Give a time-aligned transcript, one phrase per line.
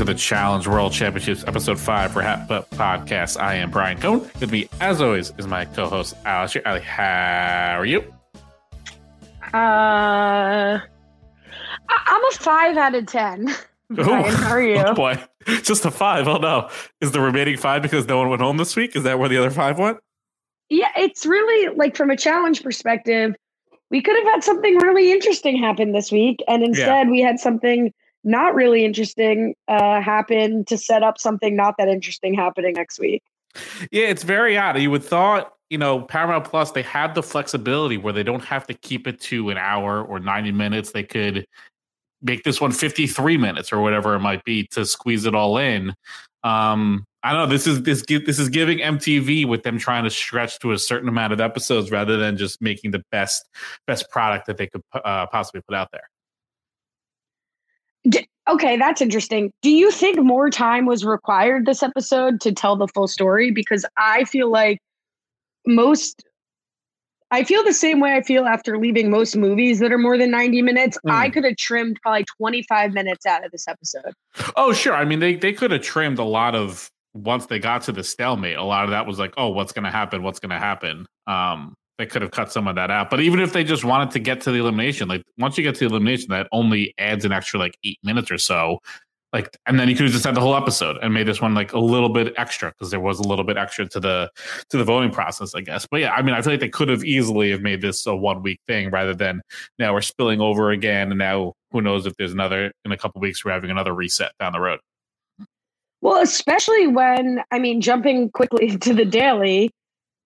[0.00, 3.38] To the Challenge World Championships, episode five for Hat Butt Podcast.
[3.38, 4.20] I am Brian Cohen.
[4.40, 6.56] With me, as always, is my co-host Alice.
[6.64, 8.00] Ali, how are you?
[9.52, 10.78] Uh,
[11.90, 13.54] I'm a five out of ten.
[13.90, 14.78] Brian, how are you?
[14.86, 16.26] Oh boy, just a five.
[16.26, 16.70] Oh no,
[17.02, 18.96] is the remaining five because no one went home this week?
[18.96, 19.98] Is that where the other five went?
[20.70, 23.34] Yeah, it's really like from a challenge perspective,
[23.90, 27.92] we could have had something really interesting happen this week, and instead we had something
[28.24, 33.22] not really interesting uh, happen to set up something not that interesting happening next week.
[33.90, 34.78] Yeah, it's very odd.
[34.78, 38.66] You would thought, you know, Paramount Plus they have the flexibility where they don't have
[38.66, 40.92] to keep it to an hour or 90 minutes.
[40.92, 41.46] They could
[42.22, 45.94] make this one 53 minutes or whatever it might be to squeeze it all in.
[46.42, 47.52] Um, I don't know.
[47.52, 51.08] This is this this is giving MTV with them trying to stretch to a certain
[51.08, 53.48] amount of episodes rather than just making the best
[53.86, 56.09] best product that they could uh, possibly put out there.
[58.50, 59.52] Okay, that's interesting.
[59.62, 63.52] Do you think more time was required this episode to tell the full story?
[63.52, 64.80] Because I feel like
[65.66, 66.24] most,
[67.30, 70.32] I feel the same way I feel after leaving most movies that are more than
[70.32, 70.98] 90 minutes.
[71.06, 71.12] Mm.
[71.12, 74.12] I could have trimmed probably 25 minutes out of this episode.
[74.56, 74.94] Oh, sure.
[74.94, 78.02] I mean, they they could have trimmed a lot of once they got to the
[78.02, 78.56] stalemate.
[78.56, 80.24] A lot of that was like, oh, what's going to happen?
[80.24, 81.06] What's going to happen?
[81.28, 83.10] Um, they could have cut some of that out.
[83.10, 85.74] But even if they just wanted to get to the elimination, like once you get
[85.76, 88.78] to the elimination, that only adds an extra like eight minutes or so.
[89.34, 91.54] Like, and then you could have just had the whole episode and made this one
[91.54, 94.30] like a little bit extra because there was a little bit extra to the
[94.70, 95.86] to the voting process, I guess.
[95.88, 98.16] But yeah, I mean, I feel like they could have easily have made this a
[98.16, 99.42] one week thing rather than
[99.78, 103.20] now we're spilling over again, and now who knows if there's another in a couple
[103.20, 104.80] weeks we're having another reset down the road.
[106.00, 109.70] Well, especially when, I mean, jumping quickly to the daily,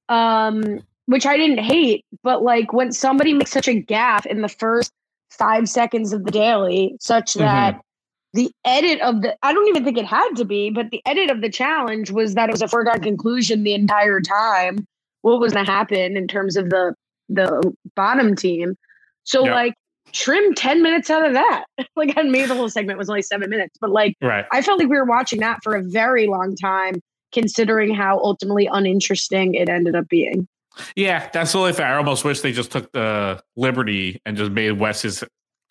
[0.09, 4.49] um, which I didn't hate, but like when somebody makes such a gaffe in the
[4.49, 4.93] first
[5.31, 7.41] five seconds of the daily, such mm-hmm.
[7.41, 7.81] that
[8.33, 11.31] the edit of the, I don't even think it had to be, but the edit
[11.31, 14.87] of the challenge was that it was a foregone conclusion the entire time
[15.23, 16.95] what was going to happen in terms of the
[17.31, 18.77] the bottom team.
[19.23, 19.55] So Yeah.
[19.55, 19.75] like
[20.13, 21.65] trim 10 minutes out of that.
[21.97, 24.45] like and maybe the whole segment was only seven minutes, but like Right.
[24.53, 27.01] I felt like we were watching that for a very long time,
[27.33, 30.47] considering how ultimately uninteresting it ended up being.
[30.97, 31.87] Yeah, that's totally fair.
[31.87, 35.25] I almost wish they just took the liberty and just made Wes's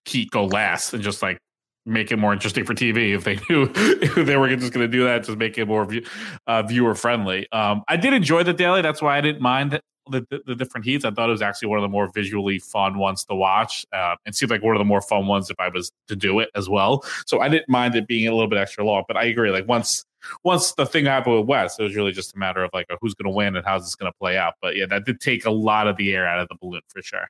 [0.05, 1.39] heat go last and just like
[1.85, 4.91] make it more interesting for TV if they knew if they were just going to
[4.91, 6.05] do that, just make it more view,
[6.47, 7.51] uh, viewer friendly.
[7.51, 8.81] Um, I did enjoy the daily.
[8.81, 11.05] That's why I didn't mind the, the, the different heats.
[11.05, 13.85] I thought it was actually one of the more visually fun ones to watch.
[13.91, 16.39] Uh, it seemed like one of the more fun ones if I was to do
[16.39, 17.05] it as well.
[17.25, 19.03] So I didn't mind it being a little bit extra long.
[19.07, 19.51] But I agree.
[19.51, 20.05] Like once
[20.43, 22.95] once the thing happened with Wes, it was really just a matter of like uh,
[23.01, 24.53] who's going to win and how's this going to play out.
[24.61, 27.01] But yeah, that did take a lot of the air out of the balloon for
[27.01, 27.27] sure.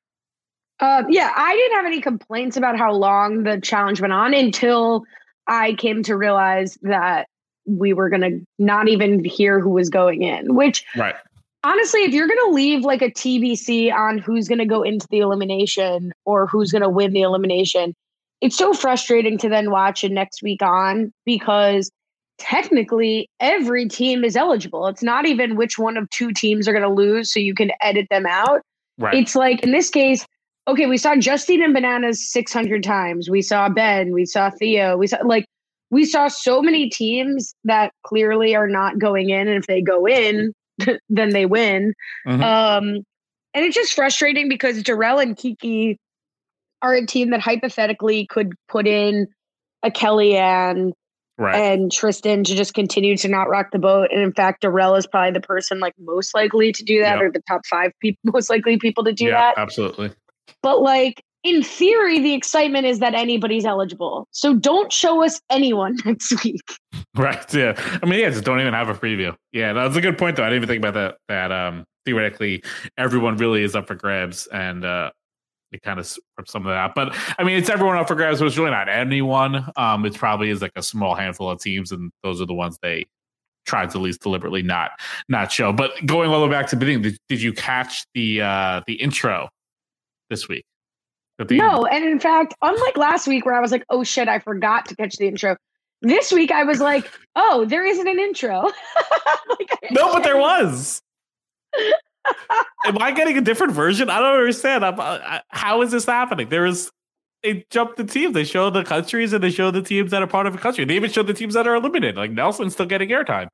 [0.80, 5.04] Um, yeah, I didn't have any complaints about how long the challenge went on until
[5.48, 7.28] I came to realize that
[7.66, 11.16] we were going to not even hear who was going in, which Right.
[11.64, 15.08] honestly, if you're going to leave like a TBC on who's going to go into
[15.10, 17.94] the elimination or who's going to win the elimination,
[18.42, 21.90] it's so frustrating to then watch it next week on because
[22.38, 24.88] technically every team is eligible.
[24.88, 27.72] It's not even which one of two teams are going to lose so you can
[27.82, 28.62] edit them out.
[28.98, 29.16] Right.
[29.16, 30.26] It's like in this case,
[30.68, 33.30] okay, we saw Justine and Bananas 600 times.
[33.30, 35.46] We saw Ben, we saw Theo, we saw like
[35.90, 40.08] we saw so many teams that clearly are not going in and if they go
[40.08, 40.54] in,
[41.10, 41.94] then they win.
[42.28, 42.42] Mhm.
[42.42, 43.04] Um
[43.56, 46.00] and it's just frustrating because Darrell and Kiki
[46.82, 49.28] are a team that hypothetically could put in
[49.84, 50.94] a Kellyanne
[51.38, 51.56] right.
[51.56, 54.10] and Tristan to just continue to not rock the boat.
[54.12, 57.22] And in fact, Darrell is probably the person like most likely to do that, Yep.
[57.22, 59.58] or the top five people most likely people to do yeah, that.
[59.58, 60.12] absolutely.
[60.62, 64.28] But like in theory, the excitement is that anybody's eligible.
[64.32, 66.62] So don't show us anyone next week.
[67.16, 67.54] Right.
[67.54, 67.80] Yeah.
[68.02, 69.36] I mean, yeah, just don't even have a preview.
[69.52, 70.44] Yeah, that's a good point though.
[70.44, 71.18] I didn't even think about that.
[71.28, 72.64] That um theoretically
[72.98, 75.12] everyone really is up for grabs and uh
[75.74, 76.94] it kind of strips some of that.
[76.96, 78.40] But I mean, it's everyone up for grabs.
[78.40, 79.66] So it's really not anyone.
[79.76, 82.78] Um, it probably is like a small handful of teams, and those are the ones
[82.82, 83.06] they
[83.66, 84.92] tried to at least deliberately not
[85.28, 85.74] not show.
[85.74, 88.82] But going all the way back to the beginning, did, did you catch the uh
[88.88, 89.50] the intro
[90.30, 90.66] this week?
[91.40, 94.38] The no, and in fact, unlike last week where I was like, "Oh shit, I
[94.40, 95.58] forgot to catch the intro,"
[96.02, 98.62] this week I was like, "Oh, there isn't an intro."
[99.50, 101.02] like, no, but there was.
[102.86, 104.10] Am I getting a different version?
[104.10, 104.86] I don't understand.
[104.86, 106.50] I'm, uh, I, how is this happening?
[106.50, 106.92] There is
[107.44, 108.34] they jumped the teams.
[108.34, 110.86] They show the countries and they show the teams that are part of a country.
[110.86, 112.16] They even show the teams that are eliminated.
[112.16, 113.48] Like Nelson's still getting airtime.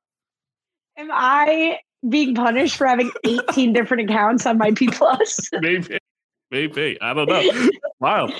[0.96, 5.40] Am I being punished for having 18 different accounts on my P plus?
[5.52, 5.98] Maybe.
[6.50, 6.98] Maybe.
[7.00, 7.70] I don't know.
[8.00, 8.32] Wild.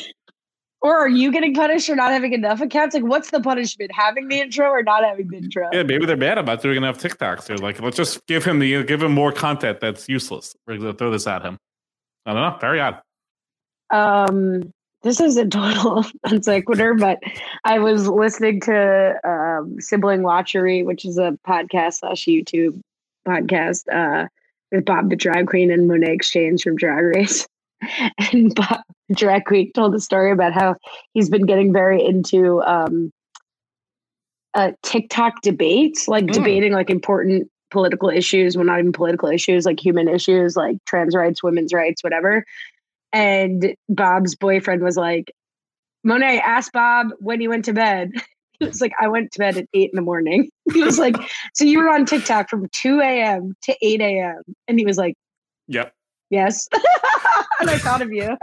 [0.83, 2.95] Or are you getting punished for not having enough accounts?
[2.95, 3.91] Like, what's the punishment?
[3.93, 5.69] Having the intro or not having the intro?
[5.73, 7.47] Yeah, maybe they're mad about doing enough TikToks.
[7.47, 10.55] They're like, let's just give him the give him more content that's useless.
[10.67, 11.59] We're gonna throw this at him.
[12.25, 12.59] I don't know.
[12.61, 13.01] Very odd.
[13.91, 14.73] Um,
[15.03, 17.19] this is a total non sequitur, but
[17.65, 22.81] I was listening to um, Sibling Watchery, which is a podcast slash YouTube
[23.27, 24.29] podcast uh,
[24.73, 27.47] with Bob the Drag Queen and Monét X Change from Drag Race.
[28.33, 28.83] and Bob,
[29.15, 30.77] drag queen told a story about how
[31.13, 33.13] he's been getting very into um,
[34.55, 36.33] uh, TikTok debates, like mm.
[36.33, 41.15] debating like important political issues, well, not even political issues, like human issues, like trans
[41.15, 42.45] rights, women's rights, whatever.
[43.13, 45.33] And Bob's boyfriend was like,
[46.05, 48.13] Monet asked Bob when he went to bed.
[48.59, 50.51] He was like, I went to bed at eight in the morning.
[50.75, 51.17] He was like,
[51.55, 53.55] So you were on TikTok from 2 a.m.
[53.63, 54.43] to 8 a.m.
[54.69, 55.15] And he was like,
[55.69, 55.95] Yep.
[56.29, 56.69] Yes.
[57.61, 58.37] and I thought of you.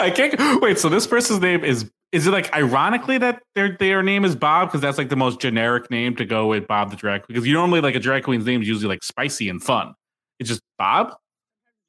[0.00, 0.78] I can't wait.
[0.78, 4.68] So this person's name is is it like ironically that their their name is Bob
[4.68, 7.34] because that's like the most generic name to go with Bob the drag queen.
[7.34, 9.94] because you normally like a drag queen's name is usually like spicy and fun.
[10.38, 11.14] It's just Bob.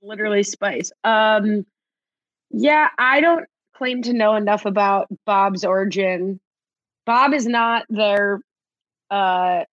[0.01, 0.92] Literally spice.
[1.04, 1.66] Um,
[2.51, 3.45] yeah, I don't
[3.75, 6.39] claim to know enough about Bob's origin.
[7.06, 8.42] Bob is not their
[9.10, 9.63] uh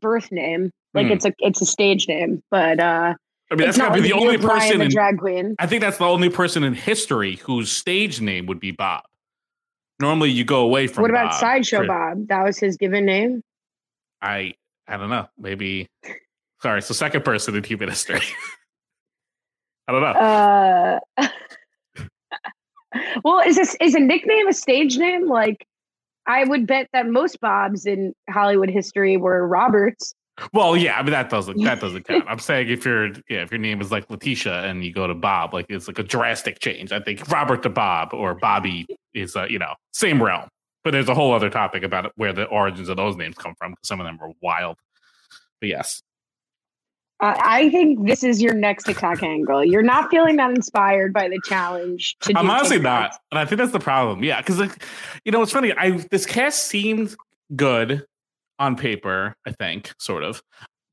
[0.00, 0.70] birth name.
[0.94, 1.12] Like mm.
[1.12, 3.14] it's a it's a stage name, but uh
[3.50, 5.54] I mean, that's gotta be the only person in drag queen.
[5.58, 9.04] I think that's the only person in history whose stage name would be Bob.
[10.00, 11.02] Normally, you go away from.
[11.02, 12.28] What about Bob sideshow for, Bob?
[12.28, 13.42] That was his given name.
[14.20, 14.54] I
[14.88, 15.28] I don't know.
[15.38, 15.88] Maybe.
[16.62, 18.20] Sorry, so second person in human history.
[19.88, 20.08] I don't know.
[20.08, 21.28] Uh,
[23.24, 25.28] well, is this is a nickname a stage name?
[25.28, 25.66] Like,
[26.26, 30.14] I would bet that most Bobs in Hollywood history were Roberts.
[30.52, 32.24] Well, yeah, I mean that doesn't that doesn't count.
[32.28, 35.14] I'm saying if your yeah, if your name is like Letitia and you go to
[35.14, 36.92] Bob, like it's like a drastic change.
[36.92, 40.48] I think Robert to Bob or Bobby is uh, you know same realm.
[40.84, 43.72] But there's a whole other topic about where the origins of those names come from
[43.72, 44.76] because some of them are wild.
[45.60, 46.02] But yes,
[47.20, 49.64] uh, I think this is your next attack angle.
[49.64, 52.14] You're not feeling that inspired by the challenge.
[52.20, 54.22] To I'm honestly not, and I think that's the problem.
[54.22, 54.84] Yeah, because like,
[55.24, 55.72] you know, it's funny.
[55.72, 57.16] I this cast seemed
[57.54, 58.04] good
[58.58, 60.42] on paper, I think, sort of.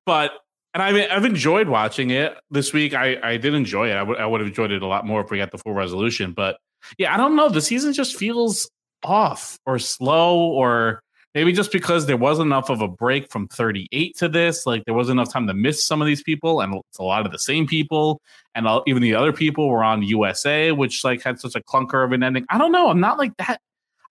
[0.05, 0.31] But
[0.73, 2.93] and I've I've enjoyed watching it this week.
[2.93, 3.93] I I did enjoy it.
[3.93, 5.73] I would I would have enjoyed it a lot more if we got the full
[5.73, 6.33] resolution.
[6.33, 6.57] But
[6.97, 7.49] yeah, I don't know.
[7.49, 8.69] The season just feels
[9.03, 11.01] off or slow or
[11.35, 14.93] maybe just because there wasn't enough of a break from 38 to this like there
[14.93, 17.39] wasn't enough time to miss some of these people and it's a lot of the
[17.39, 18.21] same people
[18.55, 22.05] and all, even the other people were on usa which like had such a clunker
[22.05, 23.59] of an ending i don't know i'm not like that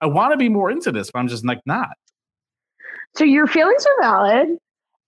[0.01, 1.91] i want to be more into this but i'm just like not
[3.15, 4.59] so your feelings are valid.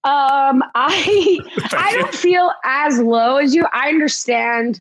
[0.05, 1.39] Um, I
[1.73, 3.67] I don't feel as low as you.
[3.73, 4.79] I understand.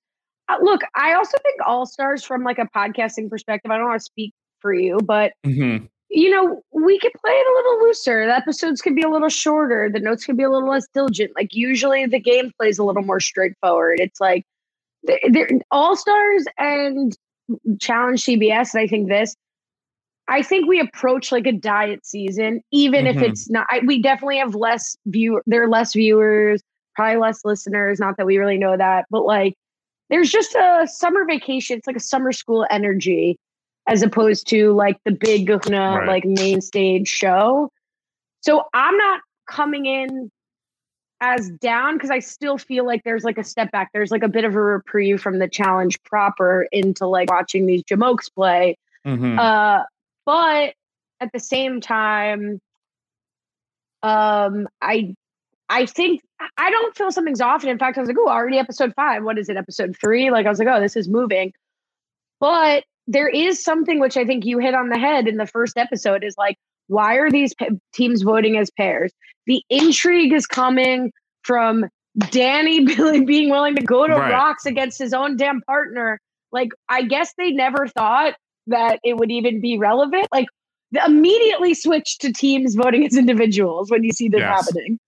[0.50, 3.72] Uh, look, I also think All Stars from like a podcasting perspective.
[3.72, 5.86] I don't want to speak for you, but mm-hmm.
[6.10, 8.26] you know, we could play it a little looser.
[8.26, 9.90] The episodes could be a little shorter.
[9.92, 11.32] The notes could be a little less diligent.
[11.36, 14.00] Like usually, the game plays a little more straightforward.
[14.00, 14.46] It's like
[15.04, 17.16] they're All Stars and
[17.80, 19.36] Challenge CBS, and I think this
[20.28, 23.18] I think we approach like a diet season, even mm-hmm.
[23.18, 23.68] if it's not.
[23.70, 25.42] I, we definitely have less view.
[25.46, 26.62] There are less viewers,
[26.96, 28.00] probably less listeners.
[28.00, 29.54] Not that we really know that, but like,
[30.10, 31.78] there's just a summer vacation.
[31.78, 33.38] It's like a summer school energy,
[33.88, 36.08] as opposed to like the big right.
[36.08, 37.70] like main stage show.
[38.42, 40.30] So I'm not coming in
[41.20, 43.90] as down because I still feel like there's like a step back.
[43.94, 47.84] There's like a bit of a reprieve from the challenge proper into like watching these
[47.84, 48.78] jamokes play.
[49.06, 49.40] Mm-hmm.
[49.40, 49.84] Uh,
[50.26, 50.74] but
[51.20, 52.60] at the same time,
[54.02, 55.16] um, I
[55.70, 56.22] I think
[56.58, 57.64] I don't feel something's off.
[57.64, 59.24] And in fact, I was like, oh, already episode five.
[59.24, 59.58] What is it?
[59.58, 60.30] Episode three?
[60.30, 61.54] Like I was like, oh, this is moving.
[62.40, 65.78] But there is something which I think you hit on the head in the first
[65.78, 67.54] episode is like, why are these
[67.94, 69.12] teams voting as pairs?
[69.46, 71.12] The intrigue is coming
[71.44, 71.86] from
[72.30, 74.32] Danny Billy being willing to go to Right.
[74.32, 76.20] rocks against his own damn partner.
[76.52, 78.36] Like, I guess they never thought
[78.68, 80.28] that it would even be relevant.
[80.32, 80.48] Like,
[81.06, 84.66] immediately switch to teams voting as individuals when you see this Yes.
[84.68, 85.00] happening.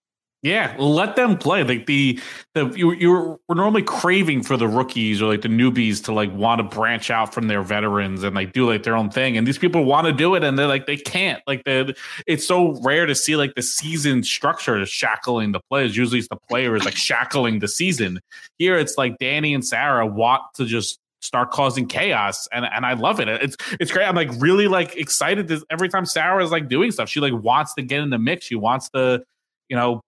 [0.41, 1.63] Yeah, let them play.
[1.63, 2.19] Like the
[2.53, 6.31] the you you're we're normally craving for the rookies or like the newbies to like
[6.33, 9.37] want to branch out from their veterans and like do like their own thing.
[9.37, 11.41] And these people want to do it and they're like they can't.
[11.47, 11.95] Like the
[12.27, 15.97] it's so rare to see like the season structure shackling the players.
[15.97, 18.19] Usually it's the players like shackling the season.
[18.59, 22.93] Here it's like Danny and Sarah want to just start causing chaos and and I
[22.93, 23.27] love it.
[23.27, 24.05] It's it's great.
[24.05, 27.09] I'm like really like excited this every time Sarah is like doing stuff.
[27.09, 28.45] She like wants to get in the mix.
[28.45, 29.23] She wants to,
[29.69, 30.01] you know,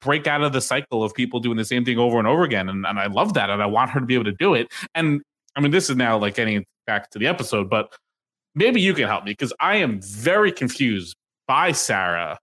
[0.00, 2.68] break out of the cycle of people doing the same thing over and over again.
[2.68, 3.50] And, and I love that.
[3.50, 4.68] And I want her to be able to do it.
[4.94, 5.22] And
[5.56, 7.92] I mean, this is now like getting back to the episode, but
[8.54, 11.14] maybe you can help me because I am very confused
[11.46, 12.38] by Sarah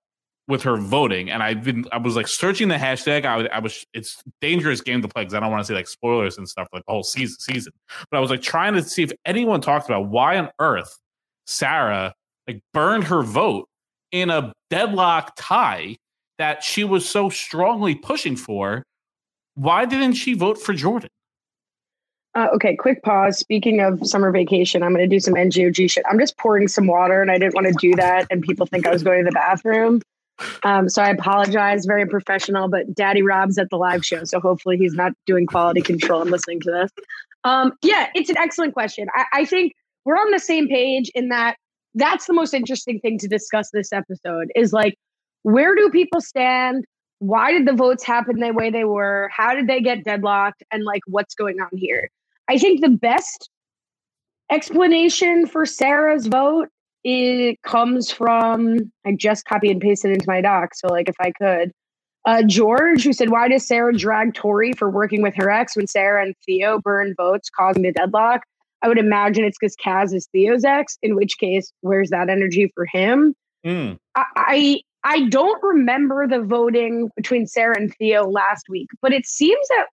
[0.49, 1.29] with her voting.
[1.29, 3.23] And I've been, I was like searching the hashtag.
[3.23, 5.87] I I was it's dangerous game to play because I don't want to see like
[5.87, 7.71] spoilers and stuff like the whole season season.
[8.11, 10.97] But I was like trying to see if anyone talked about why on earth
[11.45, 12.13] Sarah
[12.47, 13.69] like burned her vote
[14.11, 15.95] in a deadlock tie
[16.39, 18.83] that she was so strongly pushing for.
[19.53, 21.09] Why didn't she vote for Jordan?
[22.33, 23.37] Uh, okay, quick pause.
[23.37, 26.05] Speaking of summer vacation, I'm going to do some NGOG shit.
[26.09, 28.87] I'm just pouring some water, and I didn't want to do that, and people think
[28.87, 30.01] I was going to the bathroom.
[30.63, 31.86] Um, so I apologize.
[31.86, 35.81] Very professional, but Daddy Rob's at the live show, so hopefully he's not doing quality
[35.81, 36.91] control and listening to this.
[37.43, 39.08] Um, yeah, it's an excellent question.
[39.15, 39.74] I, I think
[40.05, 41.55] we're on the same page in that
[41.96, 44.96] that's the most interesting thing to discuss this episode is like
[45.43, 46.86] where do people stand?
[47.19, 49.29] Why did the votes happen the way they were?
[49.36, 50.63] How did they get deadlocked?
[50.72, 52.10] And like what's going on here?
[52.50, 53.50] I think the best
[54.51, 56.69] explanation for Sarah's vote
[57.03, 60.75] it comes from I just copy and pasted into my doc.
[60.75, 61.71] So like if I could.
[62.25, 65.87] Uh, George, who said, Why does Sarah drag Tori for working with her ex when
[65.87, 68.41] Sarah and Theo burn votes, causing the deadlock?
[68.81, 72.71] I would imagine it's because Kaz is Theo's ex, in which case, where's that energy
[72.75, 73.35] for him?
[73.65, 73.97] Mm.
[74.15, 79.25] I, I I don't remember the voting between Sarah and Theo last week, but it
[79.25, 79.87] seems that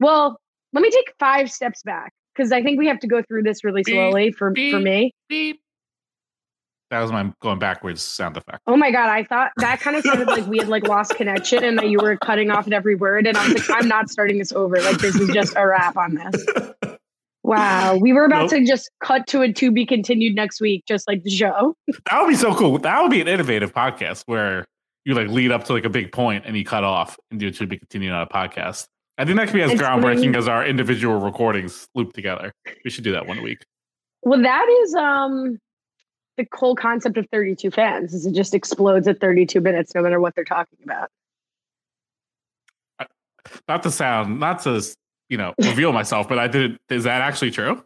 [0.00, 0.38] well,
[0.72, 3.64] let me take five steps back because I think we have to go through this
[3.64, 4.82] really slowly for for beep.
[4.82, 5.12] me.
[5.28, 5.60] Beep.
[6.90, 8.60] That was my going backwards sound effect.
[8.66, 11.62] Oh my god, I thought that kind of sounded like we had like lost connection
[11.62, 13.26] and that you were cutting off at every word.
[13.26, 14.80] And I was like, I'm not starting this over.
[14.80, 16.46] Like this is just a wrap on this.
[17.44, 18.60] Wow, we were about Nope.
[18.60, 21.74] to just cut to a to be continued next week, just like the show.
[22.10, 22.78] That would be so cool.
[22.78, 24.66] That would be an innovative podcast where
[25.04, 27.46] you like lead up to like a big point and you cut off and do
[27.48, 28.86] it to be continued on a podcast.
[29.16, 32.52] I think that could be as It's groundbreaking going- as our individual recordings loop together.
[32.84, 33.64] We should do that one a week.
[34.22, 35.58] Well, that is um
[36.38, 40.20] the whole concept of 32 fans is it just explodes at 32 minutes no matter
[40.20, 41.10] what they're talking about.
[43.68, 44.82] Not to sound, not to
[45.28, 46.78] you know reveal myself, but I did.
[46.88, 47.82] Is that actually true?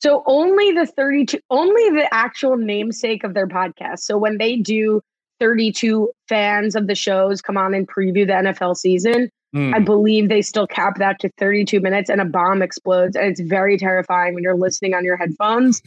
[0.00, 4.00] So only the 32 only the actual namesake of their podcast.
[4.00, 5.00] So when they do
[5.40, 9.74] 32 fans of the shows come on and preview the NFL season, Hmm.
[9.74, 13.16] I believe they still cap that to 32 minutes and a bomb explodes.
[13.16, 15.82] And it's very terrifying when you're listening on your headphones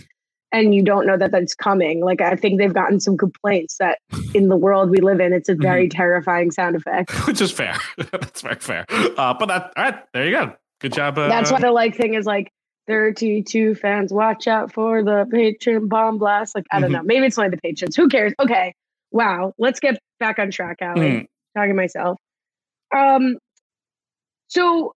[0.54, 2.00] and you don't know that that's coming.
[2.06, 3.98] Like, I think they've gotten some complaints that
[4.34, 7.12] in the world we live in, it's a very terrifying sound effect.
[7.28, 7.76] Which is fair.
[8.12, 8.86] That's very fair.
[9.18, 10.54] Uh, but that, all right, there you go.
[10.80, 11.18] Good job.
[11.18, 12.52] Uh, That's why the like thing is like
[12.88, 16.54] 32 fans, watch out for the patron bomb blast.
[16.56, 16.94] Like, I don't Mhm.
[16.94, 17.04] know.
[17.04, 17.96] Maybe it's only the patrons.
[17.96, 18.34] Who cares?
[18.40, 18.74] Okay.
[19.12, 19.54] Wow.
[19.58, 21.02] Let's get back on track, Allie.
[21.02, 21.26] Mm.
[21.56, 22.18] talking myself.
[22.96, 23.38] Um,
[24.48, 24.94] so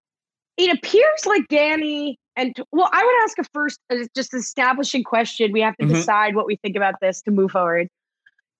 [0.57, 5.51] it appears like Danny and well, I would ask a first uh, just establishing question.
[5.51, 5.89] We have to Mhm.
[5.89, 7.89] decide what we think about this to move forward.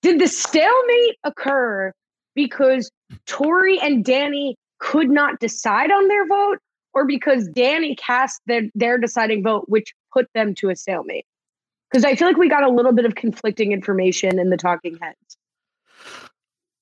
[0.02, 1.94] Did the stalemate occur
[2.36, 2.92] because
[3.26, 6.60] Tori and Danny could not decide on their vote,
[6.94, 11.26] or because Danny cast their, their deciding vote, which put them to a stalemate?
[11.90, 14.98] Because I feel like we got a little bit of conflicting information in the talking
[15.02, 15.38] heads.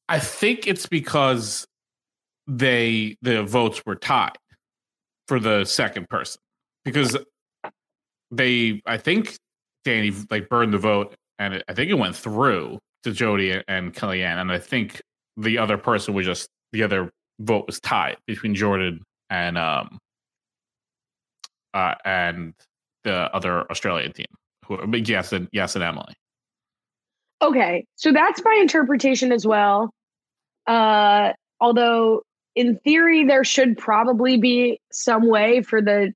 [0.08, 1.68] I think it's because
[2.48, 4.38] they the votes were tied
[5.28, 6.40] for the second person
[6.86, 7.18] because
[8.32, 9.38] they I think
[9.84, 13.94] Danny like burned the vote and it, I think it went through to Jody and
[13.94, 15.02] Kellyanne and I think
[15.38, 19.98] the other person was just the other vote was tied between Jordan and um
[21.74, 22.54] uh and
[23.04, 24.28] the other Australian team
[24.66, 26.14] who yes and yes and Emily
[27.42, 29.94] Okay, so that's my interpretation as well.
[30.68, 32.24] Uh, although,
[32.56, 36.14] in theory, there should probably be some way for the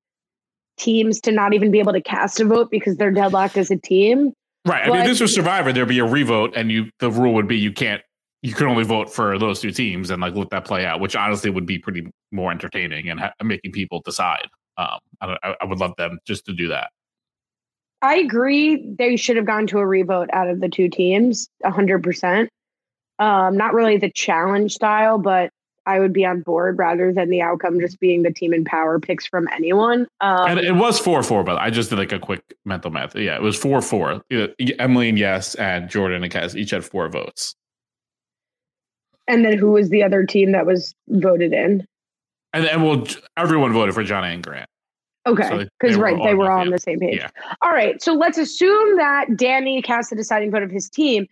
[0.80, 3.78] teams to not even be able to cast a vote because they're deadlocked as a
[3.78, 4.34] team.
[4.66, 4.88] Right.
[4.88, 7.48] I mean, if this was Survivor, there'd be a revote, and you the rule would
[7.48, 8.02] be you can't
[8.42, 11.16] you can only vote for those two teams and like let that play out, which
[11.16, 14.48] honestly would be pretty more entertaining and ha- making people decide.
[14.78, 16.90] Um, I, I would love them just to do that.
[18.02, 18.94] I agree.
[18.98, 22.50] They should have gone to a revote out of the two teams, hundred percent.
[23.18, 25.52] Um, not really the challenge style, but
[25.90, 29.00] I would be on board rather than the outcome just being the team in power
[29.00, 30.08] picks from anyone.
[30.22, 33.16] Um, and it was four four, but I just did like a quick mental math.
[33.16, 34.22] Yeah, it was four four.
[34.78, 37.56] Emily and Yes and Jordan and Kaz each had four votes.
[39.28, 41.88] And then who was the other team that was voted in?
[42.54, 43.04] And then well,
[43.36, 44.70] everyone voted for Johnny and Grant.
[45.26, 47.18] Okay, because so right, they were all on the same page.
[47.18, 47.30] Yeah.
[47.64, 51.26] All right, so let's assume that Danny cast the deciding vote of his team.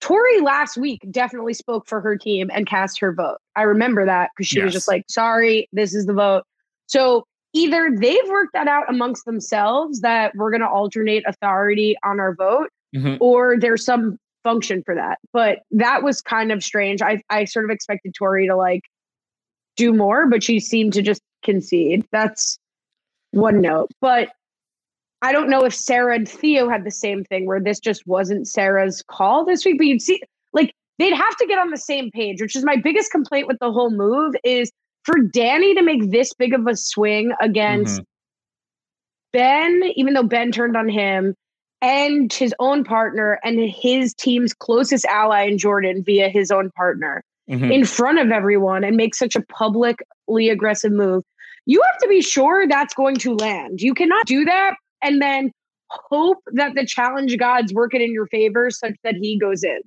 [0.00, 3.38] Tori last week definitely spoke for her team and cast her vote.
[3.56, 4.66] I remember that because she yes.
[4.66, 6.44] was just like, sorry, this is the vote.
[6.86, 12.20] So either they've worked that out amongst themselves that we're going to alternate authority on
[12.20, 13.16] our vote, mm-hmm.
[13.20, 15.18] or there's some function for that.
[15.32, 17.02] But that was kind of strange.
[17.02, 18.82] I, I sort of expected Tori to like
[19.76, 22.06] do more, but she seemed to just concede.
[22.12, 22.58] That's
[23.32, 23.90] one note.
[24.00, 24.30] But
[25.22, 28.46] I don't know if Sarah and Theo had the same thing where this just wasn't
[28.46, 30.22] Sarah's call this week, but you'd see
[30.52, 33.58] like they'd have to get on the same page, which is my biggest complaint with
[33.60, 34.70] the whole move is
[35.04, 38.04] for Danny to make this big of a swing against mm-hmm.
[39.32, 41.34] Ben, even though Ben turned on him
[41.80, 47.22] and his own partner and his team's closest ally in Jordan via his own partner
[47.48, 47.70] mm-hmm.
[47.70, 51.24] in front of everyone and make such a publicly aggressive move.
[51.66, 53.80] You have to be sure that's going to land.
[53.80, 55.52] You cannot do that and then
[55.90, 59.80] hope that the challenge gods work it in your favor such that he goes in.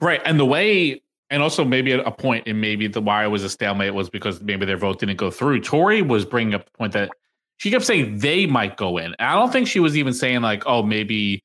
[0.00, 0.20] Right.
[0.24, 3.48] And the way and also maybe a point and maybe the why it was a
[3.48, 5.60] stalemate was because maybe their vote didn't go through.
[5.60, 7.10] Tori was bringing up the point that
[7.56, 9.06] she kept saying they might go in.
[9.18, 11.42] And I don't think she was even saying like, oh, maybe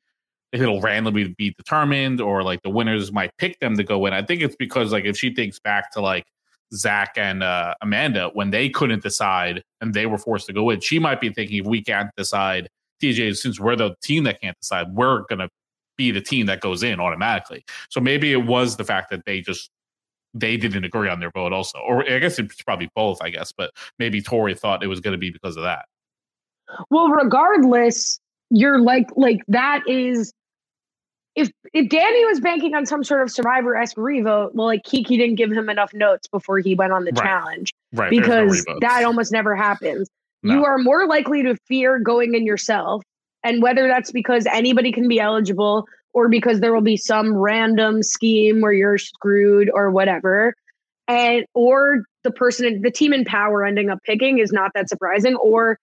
[0.52, 4.14] it'll randomly be determined or like the winners might pick them to go in.
[4.14, 6.26] I think it's because like if she thinks back to like
[6.74, 10.80] Zach and uh, Amanda when they couldn't decide and they were forced to go in.
[10.80, 12.70] She might be thinking if we can't decide,
[13.02, 15.50] TJ, since we're the team that can't decide, we're gonna
[15.98, 17.64] be the team that goes in automatically.
[17.90, 19.70] So maybe it was the fact that they just
[20.34, 23.22] they didn't agree on their vote also, or I guess it's probably both.
[23.22, 25.86] I guess, but maybe Tori thought it was going to be because of that.
[26.90, 28.20] Well, regardless,
[28.50, 30.34] you're like like that is
[31.36, 35.18] if if Danny was banking on some sort of survivor esque revote, well, like Kiki
[35.18, 37.24] didn't give him enough notes before he went on the right.
[37.24, 38.10] challenge, right?
[38.10, 40.10] Because no that almost never happens.
[40.44, 40.56] No.
[40.56, 43.04] You are more likely to fear going in yourself,
[43.44, 48.04] and whether that's because anybody can be eligible or because there will be some random
[48.04, 50.54] scheme where you're screwed or whatever,
[51.08, 55.36] and or the person, the team in power ending up picking is not that surprising,
[55.38, 55.80] or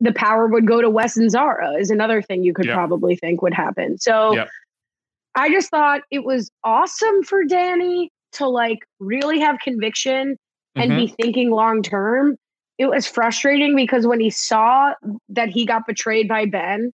[0.00, 2.74] the power would go to Wes and Zara is another thing you could yep.
[2.74, 3.98] probably think would happen.
[3.98, 4.32] So.
[4.34, 4.48] Yep
[5.38, 10.36] I just thought it was awesome for Danny to like really have conviction
[10.74, 10.98] and mm-hmm.
[10.98, 12.36] be thinking long term.
[12.76, 14.94] It was frustrating because when he saw
[15.28, 16.90] that he got betrayed by Ben,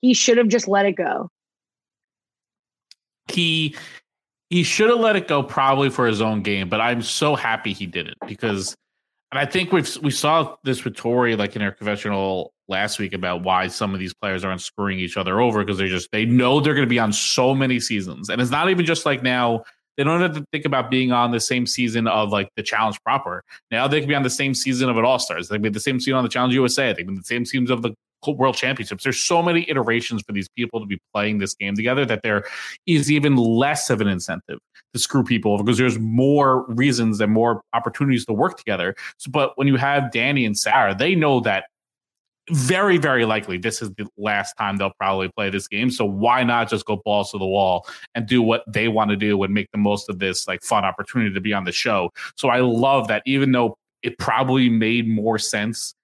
[0.00, 1.28] he should have just let it go.
[3.28, 3.76] He
[4.50, 7.72] he should have let it go probably for his own game, but I'm so happy
[7.72, 8.74] he did it because
[9.32, 13.12] and I think we've we saw this with Tori like in our conventional last week
[13.12, 16.24] about why some of these players aren't screwing each other over because they just they
[16.24, 19.22] know they're going to be on so many seasons, and it's not even just like
[19.22, 19.64] now
[19.96, 23.02] they don't have to think about being on the same season of like the challenge
[23.02, 23.42] proper.
[23.70, 25.48] Now they can be on the same season of an All Stars.
[25.48, 26.92] They can be the same season on the Challenge USA.
[26.92, 27.94] They can be the same seasons of the
[28.34, 29.04] World Championships.
[29.04, 32.44] There's so many iterations for these people to be playing this game together that there
[32.86, 34.58] is even less of an incentive
[34.92, 38.94] to screw people because there's more reasons and more opportunities to work together.
[39.18, 41.64] So, but when you have Danny and Sarah, they know that
[42.50, 45.90] very, very likely this is the last time they'll probably play this game.
[45.90, 49.16] So why not just go balls to the wall and do what they want to
[49.16, 52.10] do and make the most of this like fun opportunity to be on the show?
[52.36, 55.94] So I love that even though it probably made more sense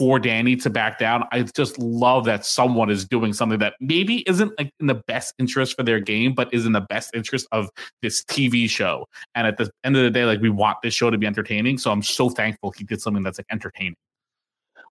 [0.00, 1.24] for Danny to back down.
[1.30, 5.34] I just love that someone is doing something that maybe isn't like in the best
[5.38, 7.68] interest for their game, but is in the best interest of
[8.00, 9.04] this TV show.
[9.34, 11.76] And at the end of the day, like we want this show to be entertaining.
[11.76, 13.96] So I'm so thankful he did something that's like entertaining.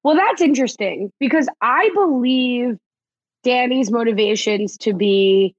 [0.03, 2.77] Well, that's interesting because I believe
[3.43, 5.55] Danny's motivations to be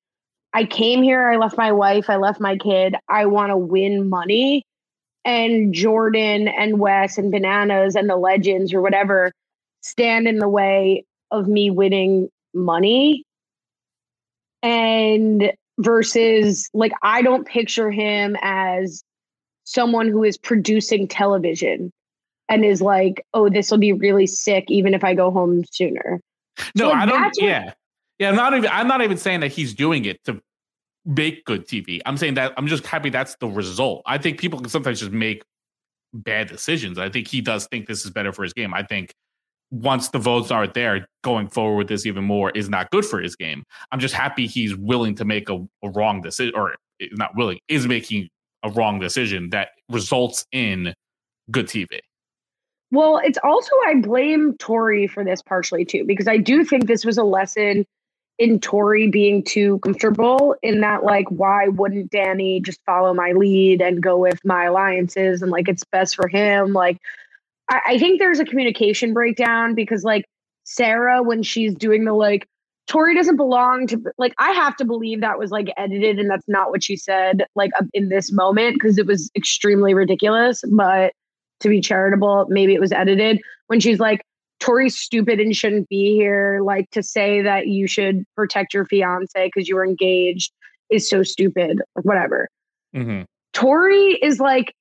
[0.52, 4.08] I came here, I left my wife, I left my kid, I want to win
[4.08, 4.64] money.
[5.24, 9.32] And Jordan and Wes and Bananas and the legends or whatever
[9.82, 13.24] stand in the way of me winning money
[14.62, 19.02] and versus like I don't picture him as
[19.64, 21.92] someone who is producing television
[22.48, 26.20] and is like, oh, this will be really sick even if I go home sooner.
[26.74, 27.32] No, so I don't.
[27.38, 27.72] Yeah,
[28.18, 28.28] yeah.
[28.28, 28.68] I'm not even.
[28.70, 30.40] I'm not even saying that he's doing it to
[31.10, 32.00] make good TV.
[32.06, 34.02] I'm saying that I'm just happy that's the result.
[34.06, 35.42] I think people can sometimes just make
[36.14, 36.98] bad decisions.
[36.98, 38.72] I think he does think this is better for his game.
[38.72, 39.12] I think
[39.70, 43.20] once the votes aren't there, going forward with this even more is not good for
[43.20, 43.64] his game.
[43.92, 47.58] I'm just happy he's willing to make a, a wrong decision, or eh, not willing,
[47.68, 48.28] is making
[48.62, 50.94] a wrong decision that results in
[51.50, 51.98] good TV.
[52.92, 57.04] Well, it's also I blame Tori for this partially too, because I do think this
[57.04, 57.84] was a lesson
[58.40, 63.82] in Tori being too comfortable in that like why wouldn't Danny just follow my lead
[63.82, 66.72] and go with my alliances and like it's best for him.
[66.72, 66.96] Like
[67.70, 70.24] I, I think there's a communication breakdown because like
[70.64, 72.48] Sarah, when she's doing the like
[72.86, 76.48] Tori doesn't belong to like I have to believe that was like edited and that's
[76.48, 80.64] not what she said like in this moment because it was extremely ridiculous.
[80.66, 81.12] But
[81.60, 84.22] to be charitable, maybe it was edited when she's like,
[84.60, 86.60] Tori's stupid and shouldn't be here.
[86.62, 90.52] Like to say that you should protect your fiance because you were engaged
[90.90, 91.80] is so stupid.
[91.96, 92.48] Like whatever.
[92.94, 93.22] Mm-hmm.
[93.52, 94.74] Tori is like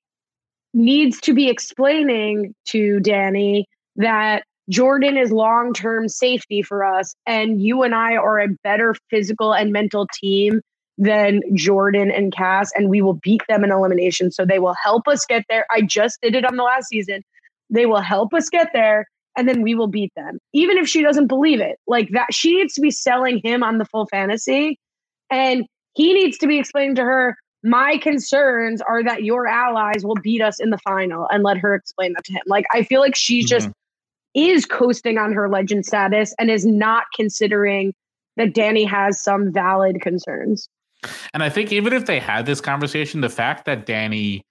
[0.72, 3.66] needs to be explaining to Danny
[3.96, 8.94] that Jordan is long term safety for us, and you and I are a better
[9.10, 10.60] physical and mental team
[10.96, 14.30] than Jordan and Kaz, and we will beat them in elimination.
[14.30, 15.64] So they will help us get there.
[15.70, 17.22] I just did it on the last season.
[17.70, 19.06] They will help us get there,
[19.40, 21.78] and then we will beat them, even if she doesn't believe it.
[21.86, 24.78] Like that, she needs to be selling him on the full fantasy,
[25.30, 27.38] and he needs to be explaining to her.
[27.62, 31.74] My concerns are that your allies will beat us in the final and let her
[31.74, 32.42] explain that to him.
[32.46, 33.46] Like, I feel like she mm-hmm.
[33.46, 33.70] just
[34.34, 37.94] is coasting on her legend status and is not considering
[38.36, 40.68] that Danny has some valid concerns.
[41.32, 44.42] And I think even if they had this conversation, the fact that Danny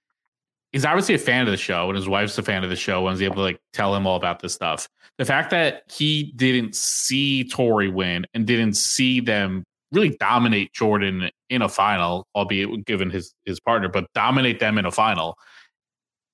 [0.72, 2.98] is obviously a fan of the show and his wife's a fan of the show
[3.06, 4.88] and was able to like tell him all about this stuff.
[5.18, 11.30] The fact that he didn't see Tori win and didn't see them really dominate Jordan
[11.48, 15.36] in a final, albeit given his his partner, but dominate them in a final.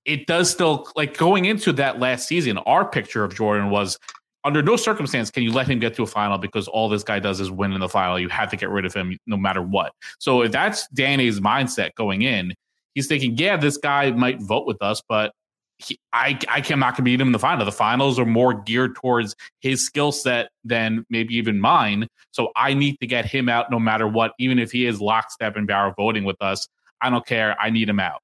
[0.05, 2.59] It does still like going into that last season.
[2.59, 3.99] Our picture of Jordan was
[4.45, 7.19] under no circumstance can you let him get to a final because all this guy
[7.19, 8.21] does is win in the final.
[8.21, 9.93] You have to get rid of him no matter what.
[10.21, 12.55] So if that's Danny's mindset going in,
[12.97, 15.33] he's thinking, yeah, this guy might vote with us, but
[15.79, 17.65] he, I I cannot beat him in the final.
[17.65, 22.09] The finals are more geared towards his skill set than maybe even mine.
[22.33, 25.55] So I need to get him out no matter what, even if he is lockstep
[25.55, 26.67] and barrel voting with us.
[27.03, 27.61] I don't care.
[27.61, 28.23] I need him out.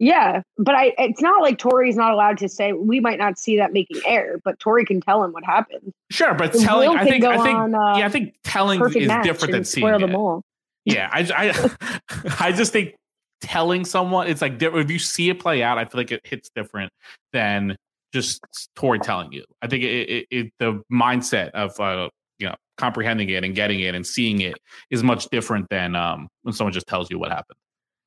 [0.00, 3.56] Yeah, but I it's not like Tori's not allowed to say we might not see
[3.58, 5.92] that making air, but Tori can tell him what happened.
[6.10, 9.52] Sure, but telling I think I think on, uh, yeah, I think telling is different
[9.52, 10.42] than seeing them all.
[10.84, 11.98] Yeah, I I
[12.48, 12.94] I just think
[13.40, 16.50] telling someone it's like if you see it play out, I feel like it hits
[16.54, 16.92] different
[17.32, 17.76] than
[18.12, 18.40] just
[18.76, 19.44] Tori telling you.
[19.60, 23.80] I think it, it, it the mindset of uh, you know comprehending it and getting
[23.80, 24.56] it and seeing it
[24.90, 27.56] is much different than um, when someone just tells you what happened.